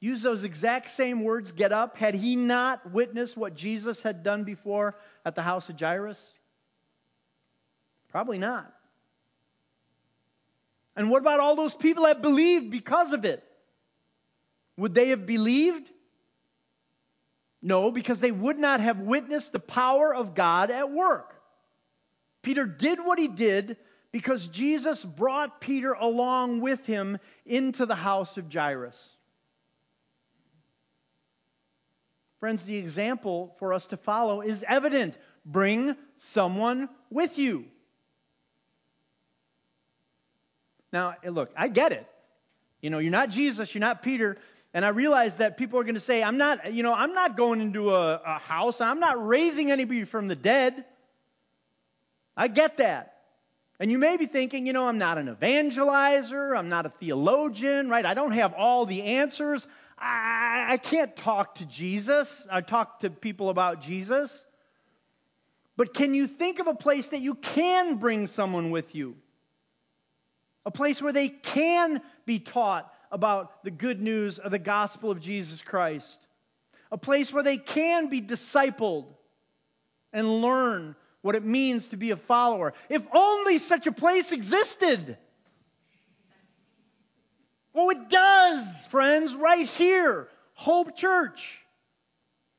Use 0.00 0.20
those 0.20 0.42
exact 0.42 0.90
same 0.90 1.22
words, 1.22 1.52
get 1.52 1.72
up, 1.72 1.96
had 1.96 2.14
he 2.14 2.34
not 2.34 2.90
witnessed 2.90 3.36
what 3.36 3.54
Jesus 3.54 4.02
had 4.02 4.24
done 4.24 4.42
before 4.42 4.98
at 5.24 5.36
the 5.36 5.42
house 5.42 5.68
of 5.68 5.78
Jairus? 5.78 6.34
Probably 8.08 8.38
not. 8.38 8.74
And 10.94 11.10
what 11.10 11.22
about 11.22 11.40
all 11.40 11.56
those 11.56 11.74
people 11.74 12.04
that 12.04 12.22
believed 12.22 12.70
because 12.70 13.12
of 13.12 13.24
it? 13.24 13.42
Would 14.76 14.94
they 14.94 15.08
have 15.08 15.26
believed? 15.26 15.90
No, 17.62 17.90
because 17.90 18.20
they 18.20 18.32
would 18.32 18.58
not 18.58 18.80
have 18.80 18.98
witnessed 18.98 19.52
the 19.52 19.60
power 19.60 20.14
of 20.14 20.34
God 20.34 20.70
at 20.70 20.90
work. 20.90 21.34
Peter 22.42 22.66
did 22.66 22.98
what 23.04 23.18
he 23.18 23.28
did 23.28 23.76
because 24.10 24.46
Jesus 24.48 25.04
brought 25.04 25.60
Peter 25.60 25.92
along 25.92 26.60
with 26.60 26.84
him 26.86 27.18
into 27.46 27.86
the 27.86 27.94
house 27.94 28.36
of 28.36 28.52
Jairus. 28.52 29.16
Friends, 32.40 32.64
the 32.64 32.76
example 32.76 33.54
for 33.60 33.72
us 33.72 33.86
to 33.86 33.96
follow 33.96 34.40
is 34.40 34.64
evident. 34.66 35.16
Bring 35.46 35.96
someone 36.18 36.88
with 37.08 37.38
you. 37.38 37.66
Now, 40.92 41.14
eh, 41.22 41.30
look, 41.30 41.50
I 41.56 41.68
get 41.68 41.92
it. 41.92 42.06
You 42.80 42.90
know, 42.90 42.98
you're 42.98 43.12
not 43.12 43.30
Jesus, 43.30 43.74
you're 43.74 43.80
not 43.80 44.02
Peter, 44.02 44.36
and 44.74 44.84
I 44.84 44.88
realize 44.88 45.36
that 45.36 45.56
people 45.56 45.78
are 45.78 45.84
going 45.84 45.94
to 45.94 46.00
say, 46.00 46.22
I'm 46.22 46.36
not, 46.36 46.72
you 46.72 46.82
know, 46.82 46.92
I'm 46.92 47.14
not 47.14 47.36
going 47.36 47.60
into 47.60 47.94
a, 47.94 48.20
a 48.24 48.38
house, 48.38 48.80
I'm 48.80 49.00
not 49.00 49.24
raising 49.26 49.70
anybody 49.70 50.04
from 50.04 50.28
the 50.28 50.36
dead. 50.36 50.84
I 52.36 52.48
get 52.48 52.78
that. 52.78 53.08
And 53.78 53.90
you 53.90 53.98
may 53.98 54.16
be 54.16 54.26
thinking, 54.26 54.66
you 54.66 54.72
know, 54.72 54.86
I'm 54.86 54.98
not 54.98 55.18
an 55.18 55.34
evangelizer, 55.34 56.56
I'm 56.56 56.68
not 56.68 56.86
a 56.86 56.88
theologian, 56.88 57.88
right? 57.88 58.06
I 58.06 58.14
don't 58.14 58.32
have 58.32 58.54
all 58.54 58.86
the 58.86 59.02
answers. 59.02 59.66
I, 59.98 60.66
I 60.70 60.76
can't 60.78 61.14
talk 61.16 61.56
to 61.56 61.66
Jesus. 61.66 62.46
I 62.50 62.60
talk 62.60 63.00
to 63.00 63.10
people 63.10 63.50
about 63.50 63.82
Jesus. 63.82 64.44
But 65.76 65.94
can 65.94 66.14
you 66.14 66.26
think 66.26 66.58
of 66.58 66.66
a 66.66 66.74
place 66.74 67.08
that 67.08 67.20
you 67.20 67.34
can 67.34 67.96
bring 67.96 68.26
someone 68.26 68.70
with 68.70 68.94
you? 68.94 69.16
A 70.64 70.70
place 70.70 71.02
where 71.02 71.12
they 71.12 71.28
can 71.28 72.00
be 72.24 72.38
taught 72.38 72.92
about 73.10 73.64
the 73.64 73.70
good 73.70 74.00
news 74.00 74.38
of 74.38 74.50
the 74.50 74.58
gospel 74.58 75.10
of 75.10 75.20
Jesus 75.20 75.62
Christ. 75.62 76.18
A 76.90 76.98
place 76.98 77.32
where 77.32 77.42
they 77.42 77.58
can 77.58 78.08
be 78.08 78.20
discipled 78.20 79.06
and 80.12 80.42
learn 80.42 80.94
what 81.22 81.34
it 81.34 81.44
means 81.44 81.88
to 81.88 81.96
be 81.96 82.10
a 82.10 82.16
follower. 82.16 82.74
If 82.88 83.02
only 83.12 83.58
such 83.58 83.86
a 83.86 83.92
place 83.92 84.32
existed. 84.32 85.16
Oh, 87.74 87.88
it 87.90 88.08
does, 88.10 88.66
friends, 88.90 89.34
right 89.34 89.66
here, 89.66 90.28
Hope 90.54 90.94
Church. 90.96 91.58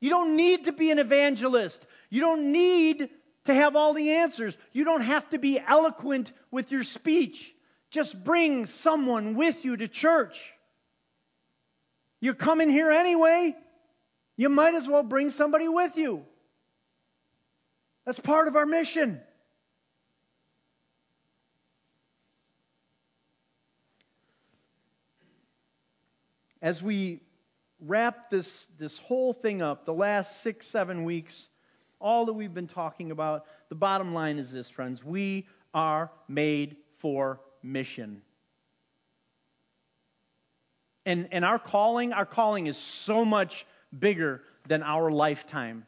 You 0.00 0.10
don't 0.10 0.36
need 0.36 0.64
to 0.64 0.72
be 0.72 0.90
an 0.90 0.98
evangelist. 0.98 1.86
You 2.10 2.20
don't 2.20 2.52
need 2.52 3.08
to 3.44 3.54
have 3.54 3.76
all 3.76 3.94
the 3.94 4.10
answers. 4.12 4.56
You 4.72 4.84
don't 4.84 5.02
have 5.02 5.28
to 5.30 5.38
be 5.38 5.58
eloquent 5.58 6.32
with 6.50 6.72
your 6.72 6.82
speech. 6.82 7.53
Just 7.94 8.24
bring 8.24 8.66
someone 8.66 9.36
with 9.36 9.64
you 9.64 9.76
to 9.76 9.86
church. 9.86 10.52
You're 12.18 12.34
coming 12.34 12.68
here 12.68 12.90
anyway. 12.90 13.54
You 14.36 14.48
might 14.48 14.74
as 14.74 14.88
well 14.88 15.04
bring 15.04 15.30
somebody 15.30 15.68
with 15.68 15.96
you. 15.96 16.24
That's 18.04 18.18
part 18.18 18.48
of 18.48 18.56
our 18.56 18.66
mission. 18.66 19.20
As 26.60 26.82
we 26.82 27.20
wrap 27.78 28.28
this, 28.28 28.66
this 28.76 28.98
whole 28.98 29.32
thing 29.32 29.62
up, 29.62 29.86
the 29.86 29.94
last 29.94 30.42
six, 30.42 30.66
seven 30.66 31.04
weeks, 31.04 31.46
all 32.00 32.26
that 32.26 32.32
we've 32.32 32.54
been 32.54 32.66
talking 32.66 33.12
about, 33.12 33.44
the 33.68 33.76
bottom 33.76 34.12
line 34.12 34.38
is 34.38 34.50
this, 34.50 34.68
friends. 34.68 35.04
We 35.04 35.46
are 35.72 36.10
made 36.26 36.74
for 36.98 37.38
mission. 37.64 38.22
And, 41.06 41.28
and 41.32 41.44
our 41.44 41.58
calling, 41.58 42.12
our 42.12 42.26
calling 42.26 42.66
is 42.66 42.78
so 42.78 43.24
much 43.24 43.66
bigger 43.96 44.42
than 44.66 44.82
our 44.82 45.10
lifetime. 45.10 45.86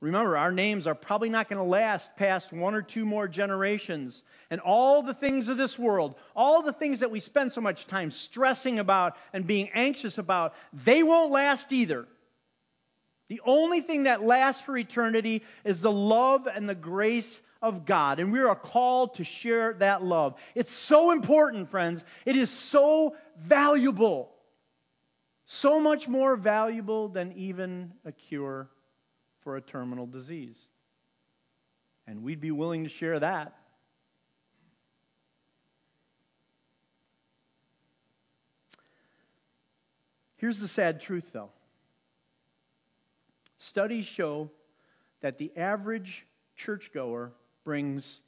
Remember, 0.00 0.36
our 0.36 0.52
names 0.52 0.86
are 0.86 0.94
probably 0.94 1.30
not 1.30 1.48
going 1.48 1.56
to 1.56 1.68
last 1.68 2.14
past 2.16 2.52
one 2.52 2.74
or 2.74 2.82
two 2.82 3.06
more 3.06 3.26
generations. 3.26 4.22
And 4.50 4.60
all 4.60 5.02
the 5.02 5.14
things 5.14 5.48
of 5.48 5.56
this 5.56 5.78
world, 5.78 6.14
all 6.34 6.62
the 6.62 6.72
things 6.72 7.00
that 7.00 7.10
we 7.10 7.18
spend 7.18 7.50
so 7.50 7.62
much 7.62 7.86
time 7.86 8.10
stressing 8.10 8.78
about 8.78 9.16
and 9.32 9.46
being 9.46 9.70
anxious 9.72 10.18
about, 10.18 10.54
they 10.72 11.02
won't 11.02 11.32
last 11.32 11.72
either. 11.72 12.06
The 13.28 13.40
only 13.44 13.80
thing 13.80 14.04
that 14.04 14.22
lasts 14.22 14.62
for 14.62 14.76
eternity 14.76 15.42
is 15.64 15.80
the 15.80 15.90
love 15.90 16.46
and 16.46 16.68
the 16.68 16.74
grace 16.74 17.40
of 17.62 17.84
God. 17.84 18.20
And 18.20 18.32
we 18.32 18.40
are 18.40 18.54
called 18.54 19.14
to 19.14 19.24
share 19.24 19.74
that 19.74 20.04
love. 20.04 20.34
It's 20.54 20.72
so 20.72 21.10
important, 21.10 21.70
friends. 21.70 22.04
It 22.24 22.36
is 22.36 22.50
so 22.50 23.16
valuable. 23.38 24.32
So 25.44 25.80
much 25.80 26.08
more 26.08 26.36
valuable 26.36 27.08
than 27.08 27.32
even 27.32 27.92
a 28.04 28.12
cure 28.12 28.68
for 29.40 29.56
a 29.56 29.60
terminal 29.60 30.06
disease. 30.06 30.58
And 32.06 32.22
we'd 32.22 32.40
be 32.40 32.50
willing 32.50 32.84
to 32.84 32.88
share 32.88 33.20
that. 33.20 33.54
Here's 40.36 40.60
the 40.60 40.68
sad 40.68 41.00
truth, 41.00 41.30
though. 41.32 41.50
Studies 43.58 44.04
show 44.04 44.50
that 45.20 45.38
the 45.38 45.50
average 45.56 46.26
churchgoer 46.56 47.32
brings, 47.66 48.20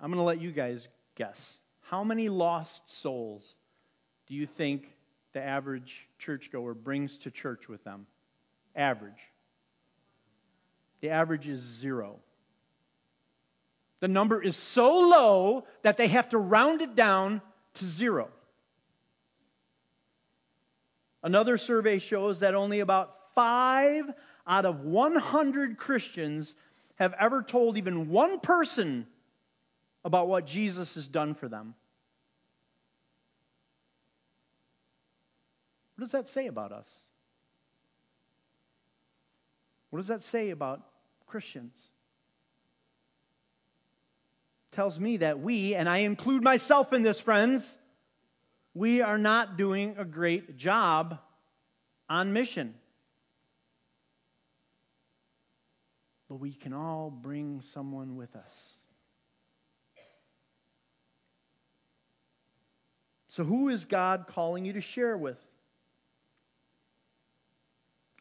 I'm 0.00 0.08
going 0.10 0.18
to 0.18 0.24
let 0.24 0.40
you 0.40 0.52
guys 0.52 0.86
guess. 1.16 1.58
How 1.80 2.04
many 2.04 2.28
lost 2.28 2.88
souls 2.88 3.56
do 4.28 4.34
you 4.34 4.46
think 4.46 4.88
the 5.32 5.42
average 5.42 6.08
churchgoer 6.18 6.74
brings 6.74 7.18
to 7.18 7.32
church 7.32 7.68
with 7.68 7.82
them? 7.82 8.06
Average. 8.76 9.20
The 11.00 11.10
average 11.10 11.48
is 11.48 11.60
zero. 11.60 12.20
The 13.98 14.06
number 14.06 14.40
is 14.40 14.56
so 14.56 15.00
low 15.00 15.64
that 15.82 15.96
they 15.96 16.06
have 16.06 16.28
to 16.28 16.38
round 16.38 16.82
it 16.82 16.94
down 16.94 17.42
to 17.74 17.84
zero. 17.84 18.28
Another 21.24 21.58
survey 21.58 21.98
shows 21.98 22.40
that 22.40 22.54
only 22.54 22.78
about 22.78 23.12
five 23.34 24.08
out 24.46 24.66
of 24.66 24.84
100 24.84 25.78
Christians 25.78 26.54
have 27.02 27.14
ever 27.18 27.42
told 27.42 27.78
even 27.78 28.08
one 28.08 28.40
person 28.40 29.06
about 30.04 30.28
what 30.28 30.46
Jesus 30.46 30.94
has 30.94 31.06
done 31.08 31.34
for 31.34 31.48
them. 31.48 31.74
What 35.96 36.04
does 36.04 36.12
that 36.12 36.28
say 36.28 36.46
about 36.46 36.72
us? 36.72 36.88
What 39.90 39.98
does 39.98 40.08
that 40.08 40.22
say 40.22 40.50
about 40.50 40.82
Christians. 41.32 41.88
Tells 44.72 45.00
me 45.00 45.16
that 45.16 45.40
we, 45.40 45.74
and 45.74 45.88
I 45.88 45.98
include 45.98 46.42
myself 46.42 46.92
in 46.92 47.02
this, 47.02 47.18
friends, 47.18 47.78
we 48.74 49.00
are 49.00 49.16
not 49.16 49.56
doing 49.56 49.94
a 49.96 50.04
great 50.04 50.58
job 50.58 51.18
on 52.10 52.34
mission. 52.34 52.74
But 56.32 56.40
we 56.40 56.54
can 56.54 56.72
all 56.72 57.10
bring 57.10 57.60
someone 57.60 58.16
with 58.16 58.34
us. 58.36 58.72
So, 63.28 63.44
who 63.44 63.68
is 63.68 63.84
God 63.84 64.24
calling 64.26 64.64
you 64.64 64.72
to 64.72 64.80
share 64.80 65.14
with? 65.14 65.36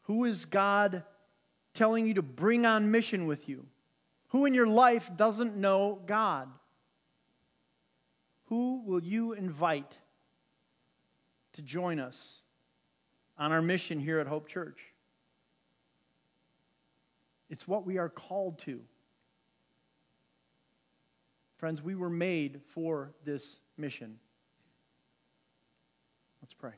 Who 0.07 0.25
is 0.25 0.43
God 0.43 1.03
telling 1.73 2.05
you 2.05 2.15
to 2.15 2.21
bring 2.21 2.65
on 2.65 2.91
mission 2.91 3.27
with 3.27 3.47
you? 3.47 3.65
Who 4.31 4.45
in 4.45 4.53
your 4.53 4.67
life 4.67 5.09
doesn't 5.15 5.55
know 5.55 5.97
God? 6.05 6.49
Who 8.47 8.81
will 8.85 9.01
you 9.01 9.31
invite 9.31 9.95
to 11.53 11.61
join 11.61 12.01
us 12.01 12.41
on 13.37 13.53
our 13.53 13.61
mission 13.61 14.01
here 14.01 14.19
at 14.19 14.27
Hope 14.27 14.49
Church. 14.49 14.79
It's 17.51 17.67
what 17.67 17.85
we 17.85 17.97
are 17.97 18.07
called 18.07 18.59
to. 18.59 18.79
Friends, 21.57 21.81
we 21.81 21.95
were 21.95 22.09
made 22.09 22.61
for 22.73 23.11
this 23.25 23.59
mission. 23.77 24.17
Let's 26.41 26.53
pray. 26.53 26.71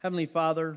Heavenly 0.00 0.26
Father, 0.26 0.76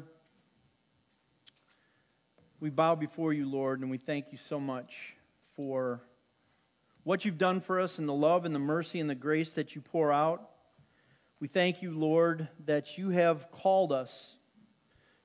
we 2.60 2.69
bow 2.69 2.93
before 2.93 3.34
you, 3.34 3.49
Lord, 3.49 3.82
and 3.82 3.89
we 3.89 3.97
thank 3.97 4.27
you 4.32 4.38
so 4.38 4.60
much 4.60 4.93
for 5.56 5.99
what 7.03 7.25
you've 7.25 7.39
done 7.39 7.60
for 7.60 7.79
us 7.79 7.97
and 7.97 8.08
the 8.08 8.13
love 8.13 8.45
and 8.45 8.53
the 8.53 8.60
mercy 8.60 8.99
and 8.99 9.10
the 9.10 9.15
grace 9.15 9.53
that 9.53 9.73
you 9.73 9.82
pour 9.82 10.13
out. 10.13 10.53
We 11.43 11.49
thank 11.49 11.82
you, 11.82 11.91
Lord, 11.91 12.47
that 12.67 12.97
you 12.97 13.10
have 13.10 13.51
called 13.51 13.91
us. 13.91 14.34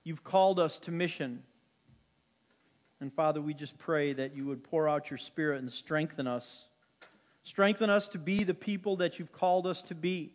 You've 0.02 0.24
called 0.24 0.58
us 0.58 0.80
to 0.80 0.90
mission. 0.90 1.44
And 3.00 3.14
Father, 3.14 3.40
we 3.40 3.54
just 3.54 3.78
pray 3.78 4.14
that 4.14 4.34
you 4.34 4.44
would 4.46 4.64
pour 4.64 4.88
out 4.88 5.10
your 5.10 5.18
Spirit 5.18 5.60
and 5.60 5.70
strengthen 5.70 6.26
us. 6.26 6.64
Strengthen 7.44 7.88
us 7.88 8.08
to 8.08 8.18
be 8.18 8.42
the 8.42 8.52
people 8.52 8.96
that 8.96 9.20
you've 9.20 9.30
called 9.30 9.64
us 9.64 9.80
to 9.82 9.94
be, 9.94 10.32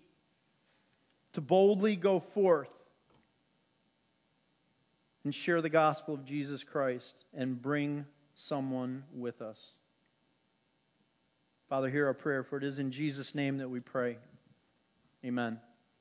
to 1.33 1.41
boldly 1.41 1.97
go 1.97 2.21
forth 2.21 2.71
and 5.25 5.35
share 5.35 5.61
the 5.61 5.67
gospel 5.67 6.13
of 6.13 6.23
Jesus 6.23 6.63
Christ 6.63 7.25
and 7.33 7.61
bring 7.61 8.05
someone 8.35 9.03
with 9.13 9.41
us. 9.41 9.59
Father, 11.67 11.89
hear 11.89 12.07
our 12.07 12.13
prayer, 12.13 12.41
for 12.41 12.55
it 12.55 12.63
is 12.63 12.79
in 12.79 12.89
Jesus' 12.89 13.35
name 13.35 13.57
that 13.57 13.67
we 13.67 13.81
pray. 13.81 14.15
Amen. 15.25 15.59